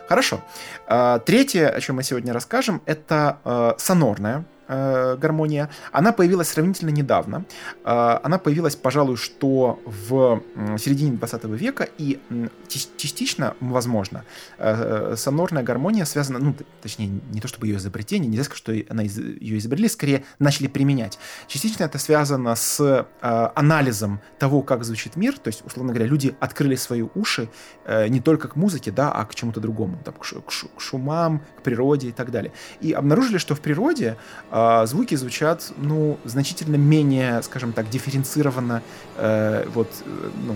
[0.07, 0.41] Хорошо.
[1.25, 7.45] Третье, о чем мы сегодня расскажем, это сонорная э, гармония, она появилась сравнительно недавно.
[7.83, 10.41] Э, она появилась, пожалуй, что в
[10.77, 12.19] середине 20 века, и
[12.67, 14.23] частично, возможно,
[14.57, 19.03] э, сонорная гармония связана, ну, точнее, не то чтобы ее изобретение, нельзя сказать, что она
[19.03, 21.19] из, ее изобрели, скорее начали применять.
[21.47, 23.05] Частично это связано с э,
[23.55, 27.49] анализом того, как звучит мир, то есть, условно говоря, люди открыли свои уши
[27.85, 31.41] э, не только к музыке, да, а к чему-то другому, там, к, ш, к шумам,
[31.57, 32.51] к природе и так далее.
[32.79, 34.17] И обнаружили, что в природе
[34.51, 38.81] э, а звуки звучат, ну, значительно менее, скажем так, дифференцированно,
[39.17, 40.55] э, вот, э, ну,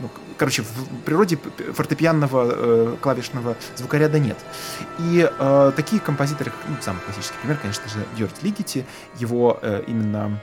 [0.00, 1.38] ну, короче, в природе
[1.72, 4.36] фортепианного э, клавишного звукоряда нет.
[4.98, 8.84] И э, такие композиторы, ну, самый классический пример, конечно же, Дёрт Лигити,
[9.18, 10.40] его э, именно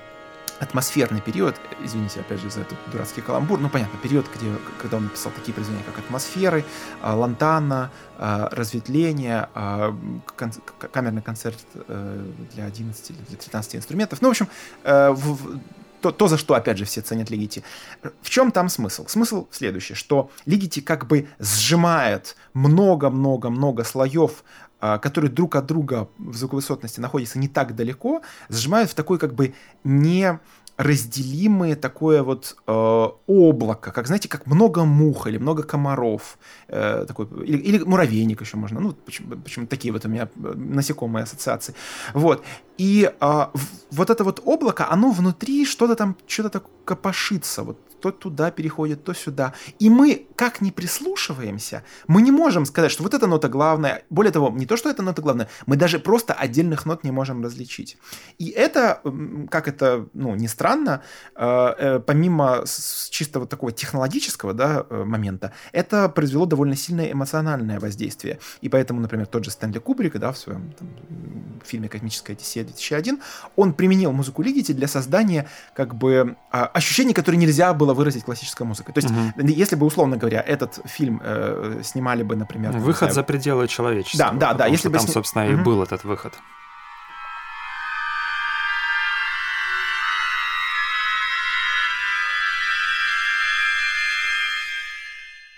[0.59, 4.47] атмосферный период, извините, опять же, за этот дурацкий каламбур, ну, понятно, период, где,
[4.81, 6.63] когда он написал такие произведения, как «Атмосферы»,
[7.01, 9.95] а, «Лантана», а, «Разветвление», а,
[10.91, 14.21] камерный концерт э, для 11 или для 13 инструментов.
[14.21, 14.47] Ну, в общем,
[14.83, 15.15] э,
[16.05, 17.63] то, то, за что, опять же, все ценят Лигити.
[18.21, 19.07] В чем там смысл?
[19.07, 24.43] Смысл следующий, что Лигити как бы сжимает много-много-много слоев
[24.79, 29.55] которые друг от друга в звуковысотности находятся не так далеко, сжимают в такой как бы
[29.83, 30.39] не
[30.77, 36.37] разделимое такое вот э, облако, как, знаете, как много мух или много комаров,
[36.67, 40.53] э, такой, или, или муравейник еще можно, ну, почему, почему такие вот у меня э,
[40.55, 41.75] насекомые ассоциации.
[42.13, 42.43] Вот.
[42.77, 43.45] И э,
[43.91, 49.03] вот это вот облако, оно внутри что-то там, что-то так копошится, вот то туда переходит,
[49.03, 49.53] то сюда.
[49.79, 54.03] И мы, как не прислушиваемся, мы не можем сказать, что вот эта нота главная.
[54.11, 57.43] Более того, не то, что эта нота главная, мы даже просто отдельных нот не можем
[57.43, 57.97] различить.
[58.37, 59.01] И это,
[59.49, 61.01] как это, ну, не странно,
[61.35, 62.63] э, э, помимо
[63.09, 68.37] чисто вот такого технологического да, э, момента, это произвело довольно сильное эмоциональное воздействие.
[68.61, 70.89] И поэтому, например, тот же Стэнли Кубрик, да, в своем там,
[71.65, 73.21] фильме «Космическая Одиссея» 2001,
[73.55, 78.65] он применил музыку Лигити для создания как бы а, ощущений, которые нельзя было выразить классической
[78.65, 78.93] музыкой.
[78.93, 79.47] То есть, угу.
[79.47, 82.71] если бы, условно говоря, этот фильм э, снимали бы, например...
[82.71, 84.31] Выход знаю, за пределы человечества.
[84.31, 84.65] Да, да, да.
[84.67, 85.13] Если бы там, сни...
[85.13, 85.53] собственно, угу.
[85.53, 86.33] и был этот выход.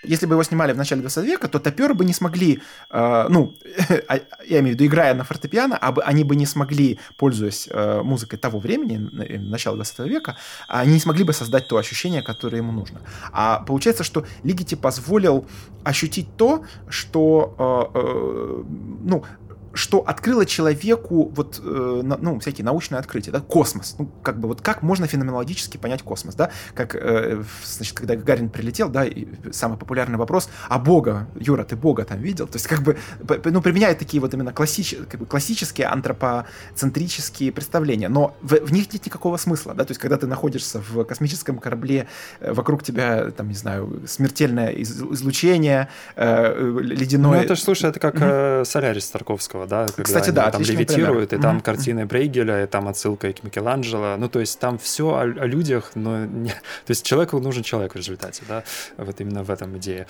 [0.02, 3.54] Если бы его снимали в начале 20 века, то топеры бы не смогли, э, ну,
[4.08, 7.68] а, я имею в виду, играя на фортепиано, а бы, они бы не смогли, пользуясь
[7.70, 10.36] э, музыкой того времени, э, начала 20 века,
[10.68, 13.00] они не смогли бы создать то ощущение, которое ему нужно.
[13.32, 15.46] А получается, что Лигити позволил
[15.84, 18.64] ощутить то, что, э, э,
[19.04, 19.24] ну,
[19.78, 23.96] что открыло человеку вот, э, ну, всякие научные открытия, да, космос.
[23.98, 26.50] Ну, как бы вот как можно феноменологически понять космос, да?
[26.74, 31.76] Как, э, значит, когда Гагарин прилетел, да, и самый популярный вопрос, а Бога, Юра, ты
[31.76, 32.46] Бога там видел?
[32.46, 32.98] То есть как бы,
[33.44, 38.92] ну, применяют такие вот именно классич, как бы классические антропоцентрические представления, но в, в них
[38.92, 42.08] нет никакого смысла, да, то есть когда ты находишься в космическом корабле,
[42.40, 47.38] э, вокруг тебя, там, не знаю, смертельное излучение, э, ледяное...
[47.38, 48.64] Ну, это, слушай, это как mm-hmm.
[48.64, 51.40] Солярис Тарковского, да, когда Кстати, да, там левитируют, пример.
[51.40, 51.62] и там mm-hmm.
[51.62, 54.16] картины Брейгеля, и там отсылка к Микеланджело.
[54.18, 56.50] Ну, то есть там все о, о людях, но не...
[56.86, 58.64] То есть человеку нужен человек в результате, да,
[58.96, 60.06] вот именно в этом идея.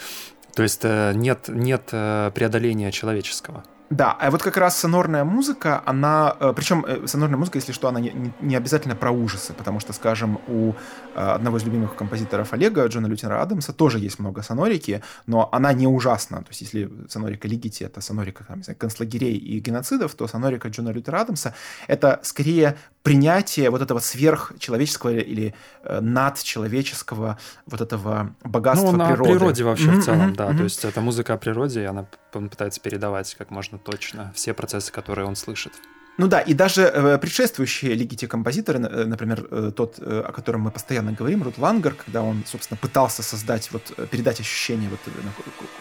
[0.55, 3.65] То есть э, нет, нет э, преодоления человеческого.
[3.91, 7.89] Да, а вот как раз сонорная музыка, она, э, причем э, сонорная музыка, если что,
[7.89, 10.75] она не, не обязательно про ужасы, потому что, скажем, у э,
[11.15, 15.87] одного из любимых композиторов Олега, Джона Лютера Адамса, тоже есть много сонорики, но она не
[15.87, 16.39] ужасна.
[16.39, 20.91] То есть если сонорика Лигити— это сонорика там, знаю, концлагерей и геноцидов, то сонорика Джона
[20.91, 21.55] Лютера Адамса—
[21.89, 22.77] это скорее
[23.09, 29.31] принятие вот этого сверхчеловеческого или надчеловеческого вот этого богатства ну, природы.
[29.31, 30.51] Ну, природе вообще mm-hmm, в целом, mm-hmm, да.
[30.51, 30.57] Mm-hmm.
[30.57, 34.55] То есть это музыка о природе, и она он пытается передавать как можно точно все
[34.55, 35.73] процессы, которые он слышит.
[36.19, 40.33] Ну да, и даже э, предшествующие лиги те композиторы, э, например, э, тот, э, о
[40.33, 44.91] котором мы постоянно говорим, Рут Лангер, когда он, собственно, пытался создать, вот, э, передать ощущение
[44.91, 45.11] вот, э,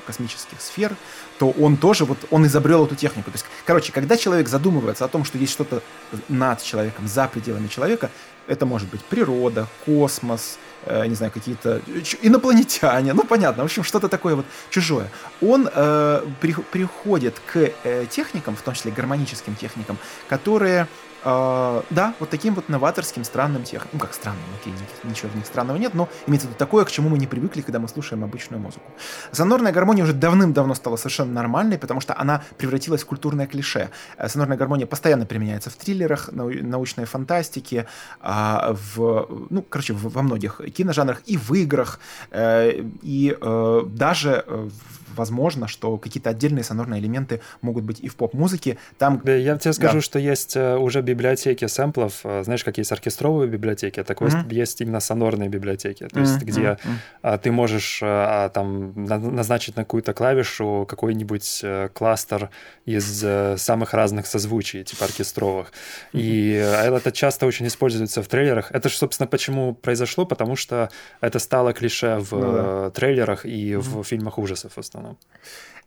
[0.06, 0.95] космических сфер,
[1.39, 3.32] то он тоже, вот, он изобрел эту технику.
[3.32, 5.82] То есть, короче, когда человек задумывается о том, что есть что-то
[6.30, 8.12] над человеком, за пределами человека,
[8.45, 11.82] это может быть природа, космос, э, не знаю, какие-то
[12.21, 15.10] инопланетяне, ну понятно, в общем, что-то такое вот чужое.
[15.41, 19.97] Он э, при, приходит к э, техникам, в том числе гармоническим техникам,
[20.30, 20.88] которые
[21.28, 23.90] Uh, да, вот таким вот новаторским, странным техникам.
[23.92, 26.92] Ну, как странным, окей, ничего в них странного нет, но имеется в виду такое, к
[26.92, 28.86] чему мы не привыкли, когда мы слушаем обычную музыку.
[29.34, 33.90] Сонорная гармония уже давным-давно стала совершенно нормальной, потому что она превратилась в культурное клише.
[34.18, 37.88] Э, сонорная гармония постоянно применяется в триллерах, нау- научной фантастике,
[38.22, 42.00] uh, в, ну, короче, во многих киножанрах и в играх,
[42.32, 48.16] uh, и э, даже в возможно, что какие-то отдельные сонорные элементы могут быть и в
[48.16, 48.78] поп-музыке.
[48.98, 49.22] Там...
[49.26, 50.02] Я тебе скажу, да.
[50.02, 54.54] что есть э, уже библиотеки сэмплов, э, знаешь, как есть оркестровые библиотеки, так mm-hmm.
[54.54, 56.46] есть именно сонорные библиотеки, то есть mm-hmm.
[56.46, 56.78] где
[57.24, 57.40] mm-hmm.
[57.40, 62.50] ты можешь а, там назначить на какую-то клавишу какой-нибудь кластер
[62.86, 63.26] из
[63.62, 65.72] самых разных созвучий, типа оркестровых.
[66.14, 66.20] Mm-hmm.
[66.22, 68.72] И это часто очень используется в трейлерах.
[68.72, 70.90] Это же, собственно, почему произошло, потому что
[71.22, 72.92] это стало клише в mm -hmm.
[72.92, 74.02] трейлерах и mm-hmm.
[74.02, 75.17] в фильмах ужасов в основном сторону.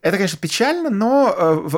[0.02, 1.68] Это, конечно, печально, но э,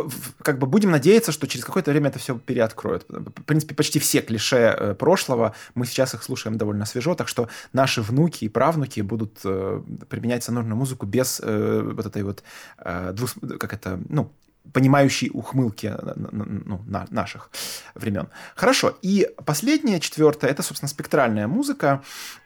[0.42, 3.04] как бы будем надеяться, что через какое-то время это все переоткроет.
[3.08, 7.48] В принципе, почти все клише э, прошлого, мы сейчас их слушаем довольно свежо, так что
[7.72, 12.44] наши внуки и правнуки будут э, применять сонорную музыку без э, вот этой вот,
[12.78, 13.12] э,
[13.58, 14.30] как это, ну,
[14.72, 17.50] понимающей ухмылки ну, на, наших
[17.94, 18.28] времен.
[18.54, 18.96] Хорошо.
[19.02, 22.02] И последнее, четвертое, это, собственно, спектральная музыка.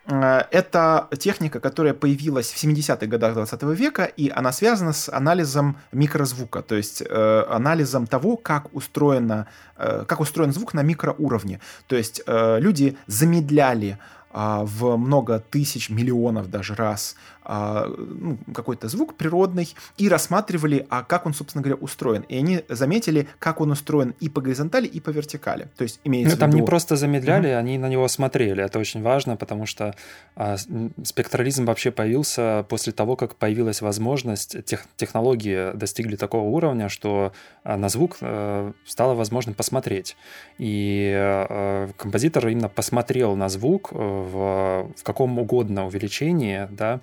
[0.07, 5.77] Э, это техника, которая появилась в 70-х годах 20 века, и она связана с анализом
[5.93, 11.61] микрозвука, то есть э, анализом того, как, устроено, э, как устроен звук на микроуровне.
[11.87, 13.99] То есть э, люди замедляли
[14.39, 17.17] а, в много тысяч, миллионов даже раз
[17.49, 22.23] а, ну, какой-то звук природный и рассматривали, а как он, собственно говоря, устроен.
[22.23, 25.69] И они заметили, как он устроен и по горизонтали, и по вертикали.
[25.77, 26.63] То есть имеется ну, там виду...
[26.63, 27.59] не просто замедляли, mm-hmm.
[27.59, 28.65] они на него смотрели.
[28.65, 29.95] Это очень важно, потому что
[30.35, 30.57] а,
[31.05, 37.33] спектрализм вообще появился после того, как появилась возможность, тех, технологии достигли такого уровня, что
[37.63, 40.17] а, на звук а, стало возможным посмотреть.
[40.59, 47.01] И а, композитор именно посмотрел на звук в, в каком угодно увеличении, да,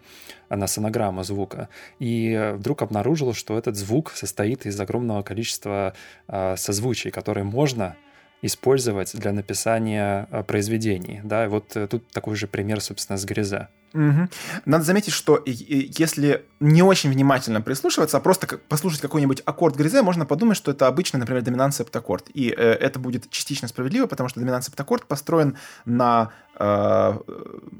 [0.55, 5.93] на сонограмму звука, и вдруг обнаружил, что этот звук состоит из огромного количества
[6.27, 7.95] э, созвучий, которые можно
[8.43, 11.21] использовать для написания э, произведений.
[11.23, 13.69] Да, и вот э, тут такой же пример, собственно, с Гризе.
[13.93, 14.29] Угу.
[14.65, 20.25] Надо заметить, что если не очень внимательно прислушиваться, а просто послушать какой-нибудь аккорд гризе, можно
[20.25, 22.29] подумать, что это обычный, например, доминант септаккорд.
[22.33, 27.19] И э, это будет частично справедливо, потому что доминант септаккорд построен на э,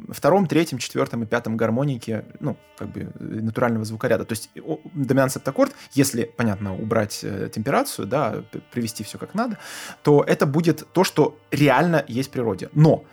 [0.10, 4.26] втором, третьем, четвертом и пятом гармонике, ну, как бы натурального звукоряда.
[4.26, 4.52] То есть
[4.94, 9.58] доминант септаккорд, если, понятно, убрать э, темперацию, да, привести все как надо,
[10.04, 12.70] то это будет то, что реально есть в природе.
[12.74, 13.04] Но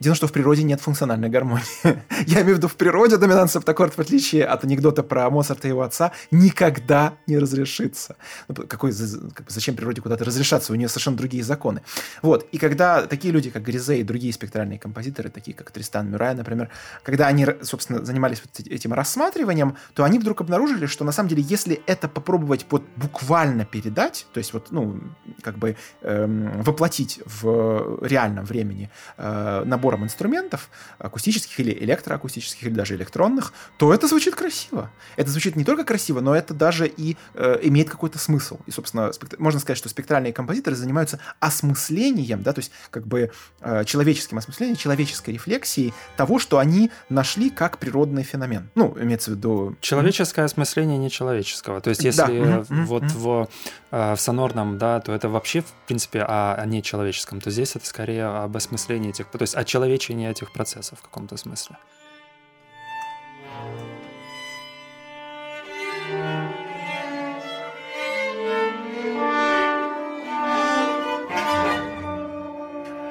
[0.00, 1.62] Дело, что в природе нет функциональной гармонии.
[2.26, 5.70] Я имею в виду, в природе доминант септаккорд, в отличие от анекдота про Моцарта и
[5.70, 8.16] его отца, никогда не разрешится.
[8.48, 10.72] Ну, какой, зачем природе куда-то разрешаться?
[10.72, 11.82] У нее совершенно другие законы.
[12.22, 12.48] Вот.
[12.50, 16.70] И когда такие люди, как Гризе и другие спектральные композиторы, такие как Тристан Мюррей, например,
[17.02, 21.42] когда они, собственно, занимались вот этим рассматриванием, то они вдруг обнаружили, что на самом деле,
[21.42, 24.98] если это попробовать вот буквально передать, то есть вот, ну,
[25.42, 32.74] как бы эм, воплотить в реальном времени э, набор набором инструментов, акустических или электроакустических, или
[32.74, 34.90] даже электронных, то это звучит красиво.
[35.16, 38.58] Это звучит не только красиво, но это даже и э, имеет какой-то смысл.
[38.66, 39.36] И, собственно, спектр...
[39.38, 44.76] можно сказать, что спектральные композиторы занимаются осмыслением, да, то есть как бы э, человеческим осмыслением,
[44.76, 48.70] человеческой рефлексией того, что они нашли как природный феномен.
[48.74, 49.76] Ну, имеется в виду...
[49.80, 51.80] Человеческое осмысление нечеловеческого.
[51.80, 52.64] То есть если да.
[52.68, 53.18] вот mm-hmm.
[53.18, 53.48] в,
[53.90, 57.86] э, в сонорном, да, то это вообще, в принципе, о, о нечеловеческом, то здесь это
[57.86, 59.26] скорее об осмыслении этих...
[59.26, 61.76] То есть о очеловечение этих процессов в каком-то смысле.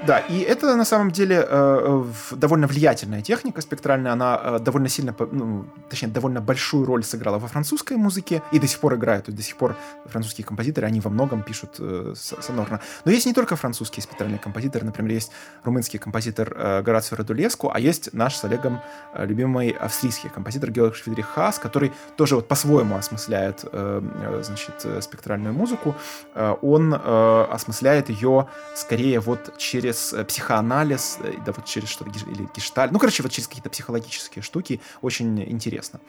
[0.09, 4.13] Да, и это на самом деле э, довольно влиятельная техника спектральная.
[4.13, 8.65] Она э, довольно сильно, ну, точнее, довольно большую роль сыграла во французской музыке и до
[8.65, 9.25] сих пор играет.
[9.25, 9.75] То есть до сих пор
[10.07, 12.79] французские композиторы, они во многом пишут э, сонорно.
[13.05, 14.83] Но есть не только французские спектральные композиторы.
[14.83, 15.31] Например, есть
[15.63, 18.79] румынский композитор э, Горацио Радулеску, а есть наш с Олегом
[19.13, 24.81] э, любимый австрийский композитор Георг Швидрих Хас, который тоже вот по-своему осмысляет, э, э значит,
[24.85, 25.93] э, спектральную музыку.
[26.33, 32.11] Э, он э, осмысляет ее скорее вот через э, психоанализ, э, да вот через что-то,
[32.11, 35.99] или гешталь, ну, короче, вот через какие-то психологические штуки, очень интересно.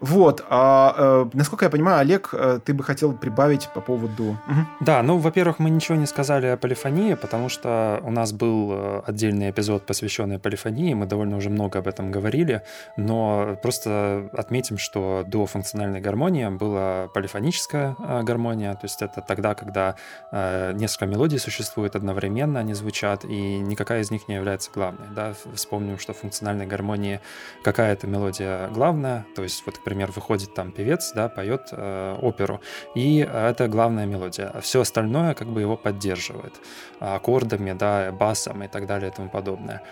[0.00, 4.38] Вот, а, э, насколько я понимаю, Олег, ты бы хотел прибавить по поводу...
[4.80, 9.50] Да, ну, во-первых, мы ничего не сказали о полифонии, потому что у нас был отдельный
[9.50, 12.62] эпизод, посвященный полифонии, мы довольно уже много об этом говорили,
[12.96, 19.96] но просто отметим, что до функциональной гармонии была полифоническая гармония, то есть это тогда, когда
[20.32, 25.08] несколько мелодий существует одновременно, они звучат, никакая из них не является главной.
[25.14, 25.34] Да?
[25.54, 27.20] Вспомним, что в функциональной гармонии
[27.62, 32.60] какая-то мелодия главная, то есть вот, к примеру, выходит там певец, да, поет э, оперу,
[32.94, 36.54] и это главная мелодия, а все остальное как бы его поддерживает
[37.00, 39.82] аккордами, да, басом и так далее и тому подобное.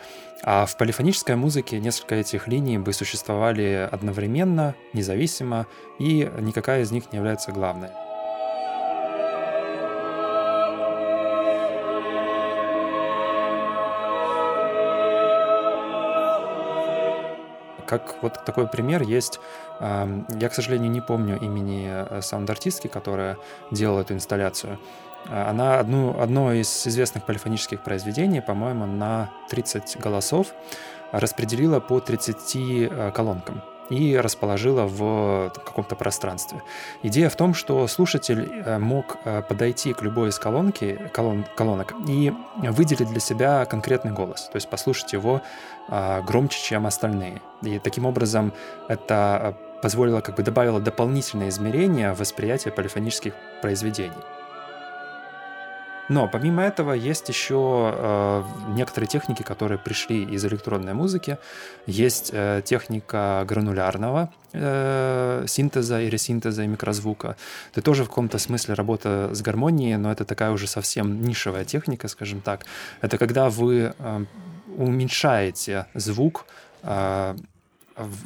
[0.44, 5.66] А в полифонической музыке несколько этих линий бы существовали одновременно, независимо,
[6.00, 7.90] и никакая из них не является главной.
[17.92, 19.38] Как вот такой пример есть,
[19.78, 23.36] я, к сожалению, не помню имени э, саунд-артистки, которая
[23.70, 24.78] делала эту инсталляцию.
[25.28, 30.54] А, она одну, одно из известных полифонических произведений, по-моему, на 30 голосов
[31.12, 36.62] распределила по 30 э, колонкам и расположила в каком-то пространстве.
[37.02, 39.16] Идея в том, что слушатель э, мог
[39.48, 44.68] подойти к любой из колонки, колон, колонок и выделить для себя конкретный голос, то есть
[44.68, 45.42] послушать его
[45.88, 47.40] а, громче, чем остальные.
[47.62, 48.52] И таким образом
[48.88, 54.12] это а, позволило, как бы добавило дополнительное измерение восприятия полифонических произведений.
[56.12, 58.42] Но помимо этого есть еще э,
[58.76, 61.38] некоторые техники, которые пришли из электронной музыки.
[61.86, 67.36] Есть э, техника гранулярного э, синтеза и ресинтеза и микрозвука.
[67.72, 72.08] Это тоже в каком-то смысле работа с гармонией, но это такая уже совсем нишевая техника,
[72.08, 72.66] скажем так.
[73.00, 74.24] Это когда вы э,
[74.76, 76.44] уменьшаете звук,
[76.82, 77.36] э,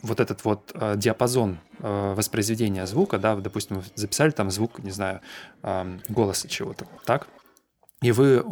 [0.02, 5.20] вот этот вот э, диапазон э, воспроизведения звука, да, допустим, записали там звук, не знаю,
[6.08, 7.28] голоса чего-то, так?
[8.02, 8.44] И вы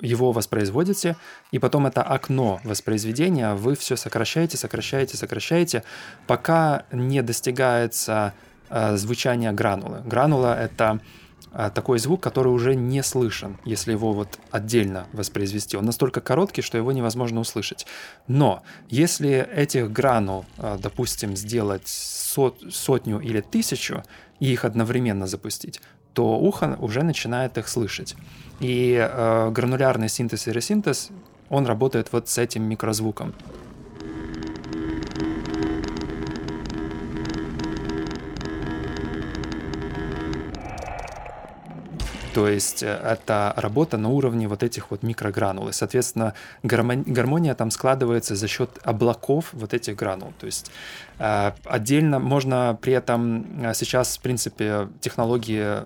[0.00, 1.16] его воспроизводите,
[1.50, 5.84] и потом это окно воспроизведения вы все сокращаете, сокращаете, сокращаете,
[6.26, 8.32] пока не достигается
[8.70, 10.02] звучания гранулы.
[10.04, 11.00] Гранула— это
[11.50, 15.76] а, такой звук, который уже не слышен, если его вот отдельно воспроизвести.
[15.76, 17.86] Он настолько короткий, что его невозможно услышать.
[18.26, 24.02] Но если этих гранул, а, допустим, сделать сот, сотню или тысячу
[24.40, 25.80] и их одновременно запустить,
[26.18, 28.16] то ухо уже начинает их слышать.
[28.58, 31.10] И э, гранулярный синтез и ресинтез,
[31.48, 33.34] он работает вот с этим микрозвуком.
[42.38, 45.70] То есть э, это работа на уровне вот этих вот микрогранул.
[45.70, 50.32] И, соответственно, гармония там складывается за счет облаков вот этих гранул.
[50.38, 50.70] То есть
[51.18, 55.82] э, отдельно можно при этом э, сейчас, в принципе, технологии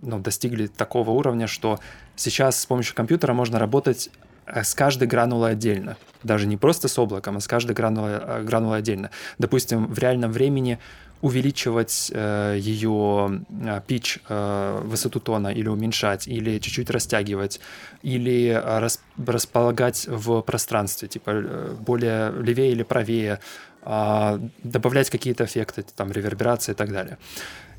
[0.00, 1.80] ну, достигли такого уровня, что
[2.14, 4.10] сейчас с помощью компьютера можно работать
[4.46, 5.96] с каждой гранулой отдельно.
[6.22, 9.10] Даже не просто с облаком, а с каждой гранулой, гранулой отдельно.
[9.38, 10.78] Допустим, в реальном времени
[11.24, 17.60] увеличивать э, ее э, pitch, э, высоту тона или уменьшать, или чуть-чуть растягивать,
[18.02, 23.40] или э, рас, располагать в пространстве, типа э, более левее или правее,
[23.82, 27.16] э, добавлять какие-то эффекты, там реверберации и так далее.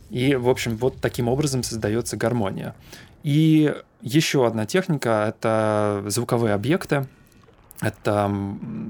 [0.10, 2.74] И, в общем, вот таким образом создается гармония.
[3.26, 7.08] И еще одна техника— это звуковые объекты,
[7.82, 8.32] это,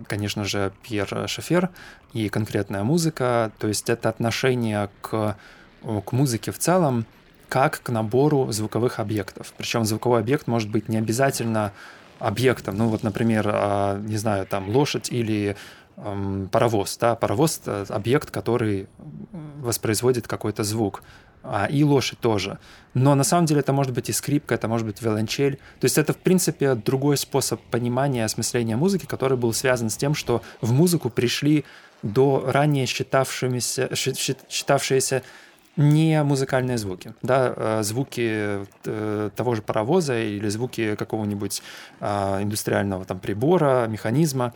[0.10, 1.70] конечно же, Пьер Шофер
[2.12, 5.38] и конкретная музыка, то есть это отношение к,
[5.82, 7.06] к музыке в целом,
[7.48, 9.54] как к набору звуковых объектов.
[9.56, 11.72] Причем звуковой объект может быть не обязательно
[12.20, 12.76] объектом.
[12.76, 15.56] Ну вот, например, а, не знаю, там лошадь или
[16.52, 16.98] паровоз.
[16.98, 17.16] Да?
[17.16, 18.90] Паровоз— объект, который
[19.62, 21.04] воспроизводит какой-то звук
[21.70, 22.60] и лошадь тоже.
[22.94, 25.58] Но на самом деле это может быть и скрипка, это может быть виолончель.
[25.80, 30.16] То есть это, в принципе, другой способ понимания, осмысления музыки, который был связан с тем,
[30.16, 31.66] что в музыку пришли
[32.04, 33.90] до ранее считавшимися,
[34.50, 35.24] считавшиеся
[35.78, 41.62] не музыкальные звуки, да, э, звуки э, того же паровоза или звуки какого-нибудь
[42.00, 44.54] а, индустриального там прибора, механизма.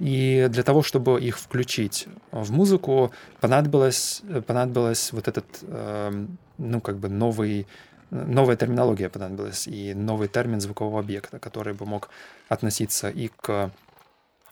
[0.00, 6.96] И для того, чтобы их включить в музыку, понадобилось, понадобилось вот этот, эм, ну, как
[6.96, 7.66] бы новый,
[8.10, 12.08] новая терминология понадобилась и новый термин звукового объекта, который бы мог
[12.48, 13.70] относиться и к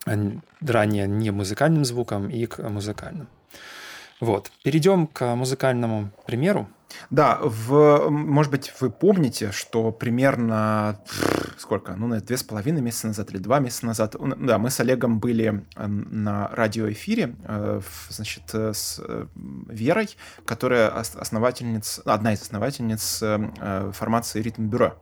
[0.05, 3.29] ранее не музыкальным звукам, и к музыкальным.
[4.21, 4.51] Вот.
[4.63, 6.69] Перейдем к музыкальному примеру.
[7.11, 10.99] Да, в, может быть, вы помните, что примерно
[11.59, 15.19] сколько, ну, две с половиной месяца назад или два месяца назад, да, мы с Олегом
[15.19, 19.01] были э, на радиоэфире, э, значит, э, с
[19.35, 23.23] Верой, которая основательница, одна из основательниц
[23.95, 25.01] формации «Ритм-бюро».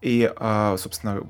[0.00, 0.30] И,
[0.76, 1.26] собственно,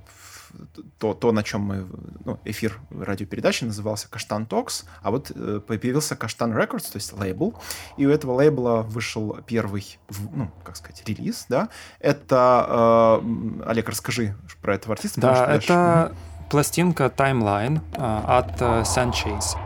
[0.98, 1.86] то, то на чем мы...
[2.24, 7.54] Ну, эфир радиопередачи назывался «Каштан Talks», а вот э, появился «Каштан Records», то есть лейбл,
[7.96, 9.98] и у этого лейбла вышел первый,
[10.32, 11.68] ну, как сказать, релиз, да.
[12.00, 13.20] Это...
[13.22, 15.20] Э, Олег, расскажи про этого артиста.
[15.20, 16.16] Да, это дальше...
[16.50, 19.56] пластинка «Timeline» э, от э, Sanchez.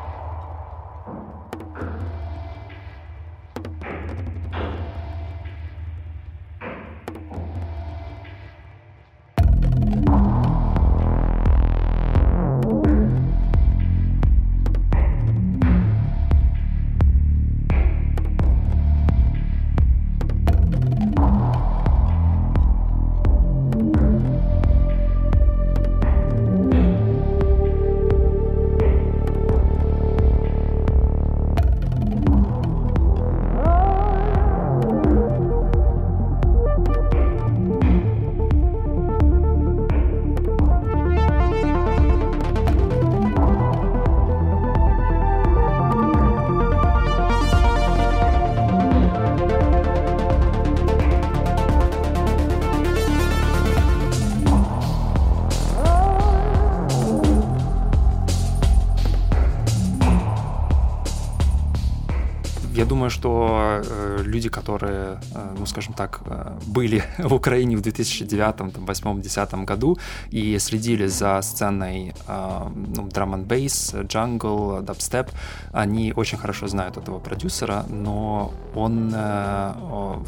[63.08, 68.56] Думаю, что э, люди, которые, э, ну, скажем так, э, были в Украине в 2009,
[68.56, 69.98] 2008, 2010 году
[70.32, 75.30] и следили за сценой э, ну, драм н бейс, джангл, дабстеп,
[75.72, 79.72] они очень хорошо знают этого продюсера, но он э,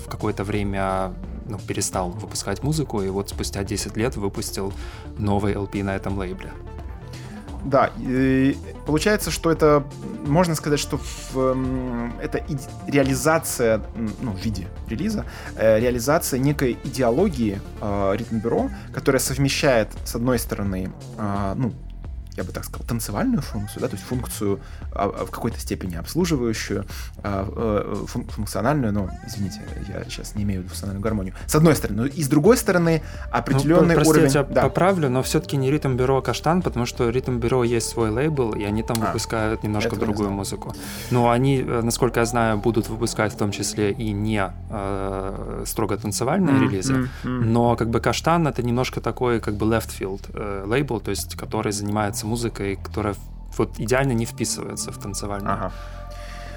[0.07, 1.13] в какое-то время
[1.49, 4.73] ну, перестал выпускать музыку, и вот спустя 10 лет выпустил
[5.19, 6.51] новый LP на этом лейбле.
[7.65, 8.57] Да, и
[8.87, 9.85] получается, что это,
[10.27, 10.99] можно сказать, что
[11.33, 12.43] в, это
[12.87, 13.83] реализация,
[14.21, 15.25] ну, в виде релиза,
[15.57, 21.73] э, реализация некой идеологии э, ритм-бюро, которая совмещает, с одной стороны, э, ну,
[22.41, 24.61] я бы так сказал, танцевальную функцию, да, то есть функцию
[24.93, 26.87] а, а, в какой-то степени обслуживающую,
[27.23, 31.77] а, э, функциональную, но, извините, я сейчас не имею в виду функциональную гармонию, с одной
[31.77, 34.25] стороны, и с другой стороны определенный ну, прости, уровень...
[34.25, 34.63] я тебя да.
[34.63, 38.65] поправлю, но все-таки не ритм бюро Каштан, потому что ритм бюро есть свой лейбл, и
[38.65, 40.75] они там а, выпускают немножко другую музыку.
[41.11, 45.99] Но они, э, насколько я знаю, будут выпускать в том числе и не э, строго
[45.99, 47.29] танцевальные mm, релизы, mm, mm.
[47.45, 51.37] но как бы Каштан это немножко такой как бы left field э, лейбл, то есть
[51.37, 53.15] который занимается музыкой, которая
[53.59, 55.53] вот идеально не вписывается в танцевальную.
[55.53, 55.73] Ага.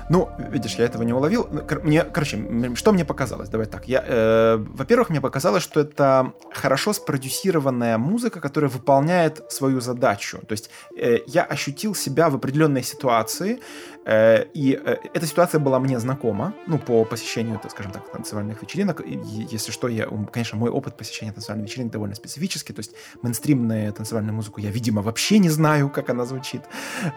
[0.10, 1.48] Ну, видишь, я этого не уловил.
[1.52, 3.50] Ну, мне, короче, что мне показалось?
[3.50, 3.88] Давай так.
[3.88, 10.40] Я, э, во-первых, мне показалось, что это хорошо спродюсированная музыка, которая выполняет свою задачу.
[10.48, 13.60] То есть э, я ощутил себя в определенной ситуации,
[14.06, 19.02] и э, эта ситуация была мне знакома, ну, по посещению, так скажем так, танцевальных вечеринок.
[19.06, 24.36] Если что, я, конечно, мой опыт посещения танцевальных вечеринок довольно специфический, то есть мейнстримную танцевальную
[24.36, 26.62] музыку я, видимо, вообще не знаю, как она звучит,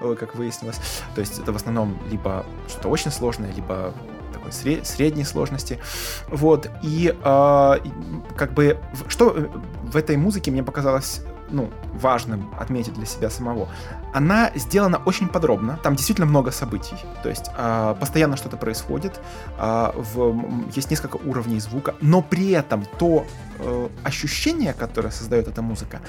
[0.00, 0.78] как выяснилось.
[1.14, 3.92] То есть это в основном либо что-то очень сложное, либо
[4.32, 5.78] такой средней сложности.
[6.28, 7.76] Вот, и э,
[8.36, 8.78] как бы,
[9.08, 9.50] что
[9.82, 13.68] в этой музыке мне показалось ну, важным отметить для себя самого,
[14.12, 19.20] она сделана очень подробно, там действительно много событий, то есть э, постоянно что-то происходит,
[19.58, 23.26] э, в, есть несколько уровней звука, но при этом то
[23.58, 26.00] э, ощущение, которое создает эта музыка,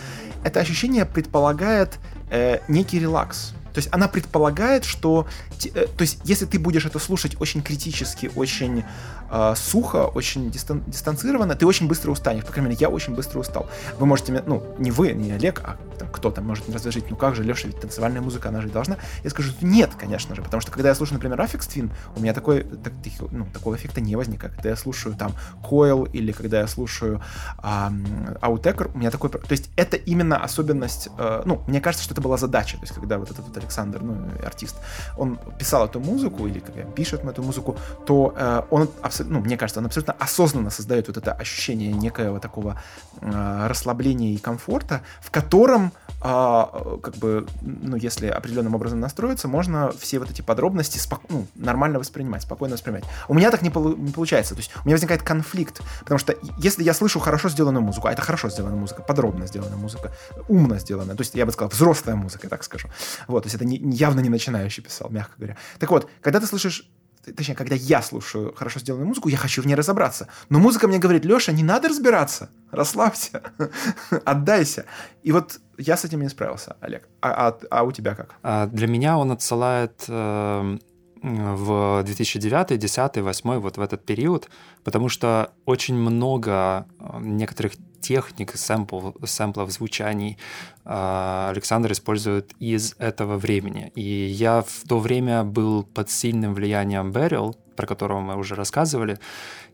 [0.43, 5.27] это ощущение предполагает э, некий релакс, то есть она предполагает, что...
[5.75, 8.83] Э, то есть если ты будешь это слушать очень критически, очень
[9.29, 12.43] э, сухо, очень дистан, дистанцированно, ты очень быстро устанешь.
[12.43, 13.69] По крайней мере, я очень быстро устал.
[13.99, 14.43] Вы можете...
[14.47, 17.79] Ну, не вы, не Олег, а там, кто-то может разложить, ну как же, Леша, ведь
[17.79, 18.97] танцевальная музыка, она же должна.
[19.23, 22.33] Я скажу, нет, конечно же, потому что когда я слушаю, например, Affix Twin, у меня
[22.33, 22.93] такой, так,
[23.31, 24.55] ну, такого эффекта не возникает.
[24.55, 25.33] Когда я слушаю там
[25.63, 27.21] Coil или когда я слушаю
[27.63, 28.05] эм,
[28.41, 29.29] Outecker, у меня такой...
[29.29, 31.09] То есть это именно особенность...
[31.17, 32.77] Э, ну, мне кажется, что это была задача.
[32.77, 34.75] То есть когда вот этот вот Александр, ну, артист,
[35.17, 37.75] он писал эту музыку или как пишет эту музыку,
[38.05, 38.89] то э, он,
[39.19, 42.81] ну, мне кажется, он абсолютно осознанно создает вот это ощущение некоего такого
[43.21, 45.86] э, расслабления и комфорта, в котором
[46.21, 51.45] а, как бы, ну, если определенным образом настроиться, можно все вот эти подробности спок- ну,
[51.55, 53.03] нормально воспринимать, спокойно воспринимать.
[53.27, 54.55] У меня так не, полу- не получается.
[54.55, 58.11] То есть у меня возникает конфликт, потому что если я слышу хорошо сделанную музыку, а
[58.11, 60.11] это хорошо сделанная музыка, подробно сделанная музыка,
[60.47, 62.87] умно сделанная, то есть я бы сказал, взрослая музыка, так скажу.
[63.27, 65.57] Вот, то есть это не, явно не начинающий писал, мягко говоря.
[65.79, 66.89] Так вот, когда ты слышишь
[67.35, 70.27] точнее, когда я слушаю хорошо сделанную музыку, я хочу в ней разобраться.
[70.49, 73.41] Но музыка мне говорит, Леша, не надо разбираться, расслабься,
[74.25, 74.85] отдайся.
[75.23, 77.07] И вот я с этим не справился, Олег.
[77.21, 78.35] А, а, а у тебя как?
[78.43, 80.77] А для меня он отсылает э,
[81.21, 84.49] в 2009, 2010, 2008, вот в этот период,
[84.83, 90.37] потому что очень много э, некоторых техник, сэмпл, сэмплов, звучаний
[90.85, 93.91] э, Александр использует из этого времени.
[93.95, 99.19] И я в то время был под сильным влиянием Берил, про которого мы уже рассказывали,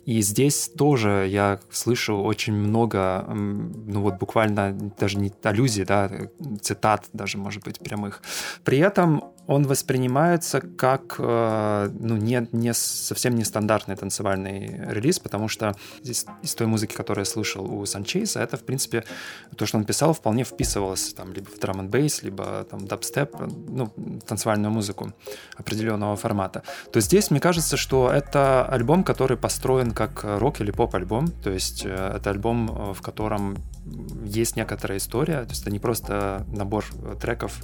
[0.05, 6.11] и здесь тоже я слышу очень много, ну вот буквально даже не аллюзий, да,
[6.61, 8.21] цитат даже, может быть, прямых.
[8.65, 15.75] При этом он воспринимается как э, ну, не, не совсем нестандартный танцевальный релиз, потому что
[16.01, 19.03] здесь из той музыки, которую я слышал у Санчейса, это, в принципе,
[19.57, 23.35] то, что он писал, вполне вписывалось там либо в драм н бейс, либо там дабстеп,
[23.67, 23.91] ну,
[24.25, 25.13] танцевальную музыку
[25.57, 26.63] определенного формата.
[26.91, 31.85] То здесь, мне кажется, что это альбом, который построен как рок или поп-альбом, то есть
[31.85, 33.57] э, это альбом, э, в котором
[34.25, 36.85] есть некоторая история, то есть это не просто набор
[37.21, 37.63] треков,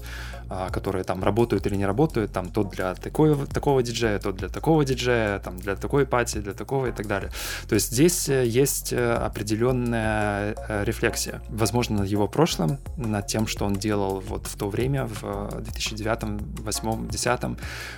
[0.50, 4.50] а, которые там работают или не работают, там то для такой, такого диджея, то для
[4.50, 7.32] такого диджея, там для такой пати, для такого и так далее.
[7.68, 13.74] То есть здесь э, есть определенная рефлексия, возможно, над его прошлым, над тем, что он
[13.74, 16.20] делал вот в то время, в 2009,
[16.56, 17.58] 2008, 2010,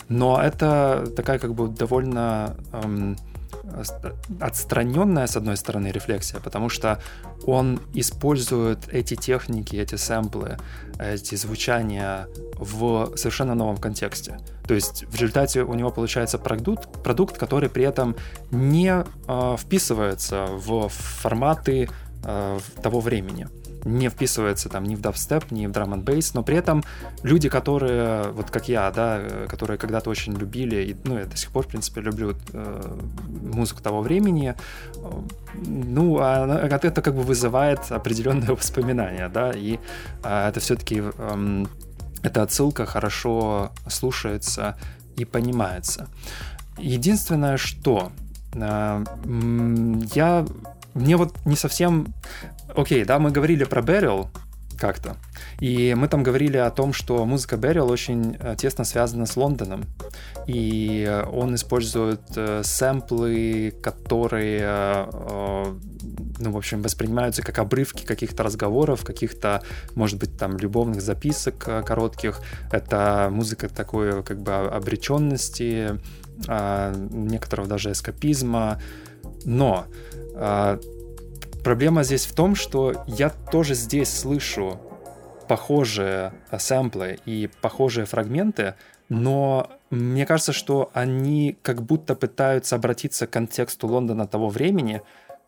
[0.10, 3.16] но это такая как бы довольно эм,
[4.40, 7.02] отстраненная, с одной стороны, рефлексия, потому что
[7.46, 10.58] он использует эти техники, эти сэмплы,
[11.00, 14.40] эти звучания в совершенно новом контексте.
[14.68, 18.16] То есть в результате у него получается продукт, продукт который при этом
[18.52, 21.90] не э, вписывается в форматы
[22.24, 23.48] э, того времени
[23.86, 26.84] не вписывается там ни в дабстеп, ни в драм бейс, но при этом
[27.24, 31.52] люди, которые, вот как я, да, которые когда-то очень любили, и, ну, я до сих
[31.52, 32.98] пор, в принципе, люблю э,
[33.54, 34.56] музыку того времени,
[35.54, 39.80] ну, а это как бы вызывает определенные воспоминания, да, и
[40.24, 41.66] э, это все-таки, э,
[42.24, 44.78] эта отсылка хорошо слушается
[45.18, 46.08] и понимается.
[46.78, 48.12] Единственное, что
[48.54, 49.04] э,
[50.14, 50.46] я
[50.94, 52.14] мне вот не совсем
[52.76, 54.30] Окей, да, мы говорили про Берил
[54.78, 55.16] как-то.
[55.60, 59.86] И мы там говорили о том, что музыка Берил очень э, тесно связана с Лондоном.
[60.48, 65.74] И э, он использует э, сэмплы, которые, э,
[66.40, 69.62] ну, в общем, воспринимаются как обрывки каких-то разговоров, каких-то,
[69.94, 72.42] может быть, там, любовных записок э, коротких.
[72.72, 76.00] Это музыка такой, как бы, обреченности,
[76.48, 78.80] э, некоторого даже эскапизма.
[79.46, 79.86] Но
[80.36, 80.80] э,
[81.64, 84.80] Проблема здесь в том, что я тоже здесь слышу
[85.48, 88.76] похожие сэмплы и похожие фрагменты,
[89.10, 95.02] но мне кажется, что они как будто пытаются обратиться к контексту Лондона того времени,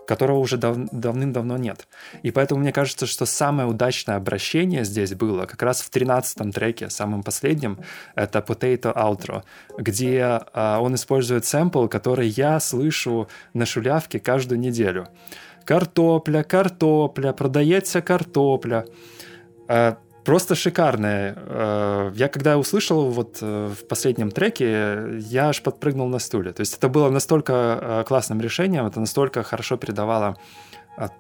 [0.07, 1.87] которого уже дав давным-давно нет.
[2.23, 6.89] И поэтому мне кажется, что самое удачное обращение здесь было как раз в 13-м треке,
[6.89, 7.79] самым последнем,
[8.15, 9.43] это Potato Outro,
[9.77, 15.07] где э, он использует сэмпл, который я слышу на шулявке каждую неделю.
[15.65, 18.85] Картопля, картопля, продается картопля.
[19.67, 21.35] Э, просто шикарная.
[21.35, 26.51] Э, я когда услышал вот э, в последнем треке, я аж подпрыгнул на стуле.
[26.53, 30.37] То есть это было настолько классным решением, это настолько хорошо передавало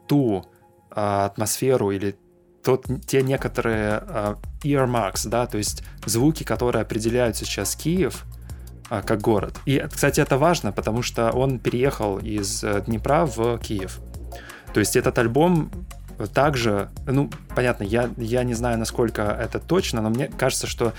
[0.07, 0.45] ту
[0.89, 2.15] атмосферу или
[2.63, 8.23] тот, те некоторые earmarks, да, то есть звуки, которые определяют сейчас Киев,
[8.87, 9.55] как город.
[9.65, 13.99] И, кстати, это важно, потому что он переехал из Днепра в Киев.
[14.73, 15.71] То есть этот альбом
[16.33, 20.93] также, ну, понятно, я, я не знаю, насколько это точно, но мне кажется, что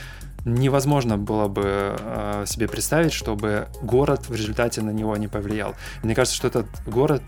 [0.44, 5.74] невозможно было бы э, себе представить, чтобы город в результате на него не повлиял.
[6.02, 7.22] Мне кажется, что этот город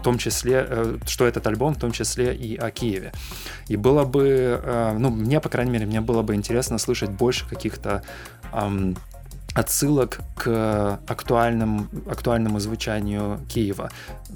[0.00, 3.12] в том числе, э, что этот альбом в том числе и о Киеве.
[3.68, 7.48] И было бы, э, ну, мне, по крайней мере, мне было бы интересно слышать больше
[7.48, 8.02] каких-то
[8.52, 8.96] эм,
[9.54, 13.90] отсылок к актуальным, актуальному звучанию Киева,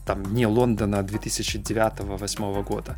[0.07, 2.97] там не Лондона 2009-2008 года.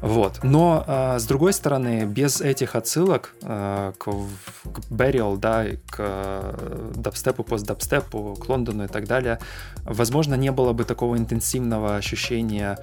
[0.00, 0.40] Вот.
[0.42, 6.92] Но э, с другой стороны, без этих отсылок э, к, к Burial, да, к э,
[6.96, 9.38] дабстепу, постдабстепу, к Лондону и так далее,
[9.84, 12.78] возможно, не было бы такого интенсивного ощущения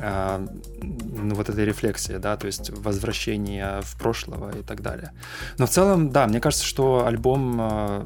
[0.00, 0.46] э,
[0.80, 5.12] вот этой рефлексии, да, то есть возвращение в прошлое и так далее.
[5.58, 8.04] Но в целом, да, мне кажется, что альбом э,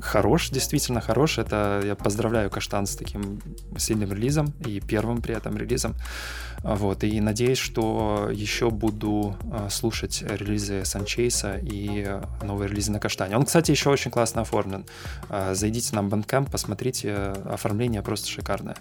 [0.00, 1.38] хорош, действительно хорош.
[1.38, 3.40] Это я поздравляю Каштан с таким
[3.76, 5.94] сильным релизом и первым при этом релизом.
[6.62, 13.36] Вот, и надеюсь, что еще буду э, слушать релизы Санчейса и новые релизы на Каштане.
[13.36, 14.84] Он, кстати, еще очень классно оформлен.
[15.52, 17.14] Зайдите на Bandcamp, посмотрите,
[17.44, 18.76] оформление просто шикарное.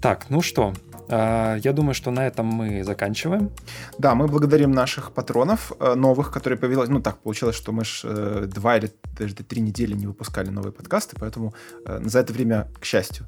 [0.00, 3.50] Так, ну что, а, я думаю, что на этом мы заканчиваем.
[3.98, 6.88] Да, мы благодарим наших патронов э, новых, которые появились.
[6.88, 10.72] Ну, так получилось, что мы ж э, два или даже три недели не выпускали новые
[10.72, 11.54] подкасты, поэтому
[11.84, 13.26] э, за это время, к счастью,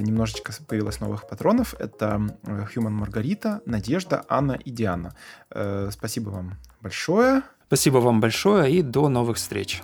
[0.00, 1.74] немножечко появилось новых патронов.
[1.78, 5.14] Это Human Маргарита, Надежда, Анна и Диана.
[5.90, 7.42] Спасибо вам большое.
[7.66, 9.82] Спасибо вам большое и до новых встреч.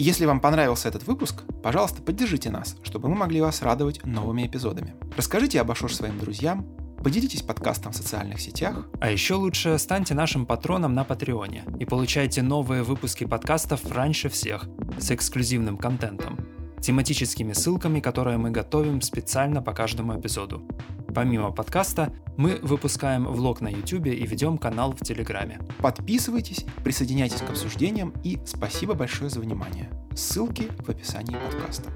[0.00, 4.94] Если вам понравился этот выпуск, пожалуйста, поддержите нас, чтобы мы могли вас радовать новыми эпизодами.
[5.14, 6.64] Расскажите об Ашош своим друзьям,
[7.04, 8.88] поделитесь подкастом в социальных сетях.
[8.98, 14.64] А еще лучше станьте нашим патроном на Патреоне и получайте новые выпуски подкастов раньше всех
[14.98, 16.38] с эксклюзивным контентом
[16.80, 20.62] тематическими ссылками, которые мы готовим специально по каждому эпизоду.
[21.14, 25.60] Помимо подкаста, мы выпускаем влог на YouTube и ведем канал в Телеграме.
[25.78, 29.90] Подписывайтесь, присоединяйтесь к обсуждениям и спасибо большое за внимание.
[30.14, 31.90] Ссылки в описании подкаста.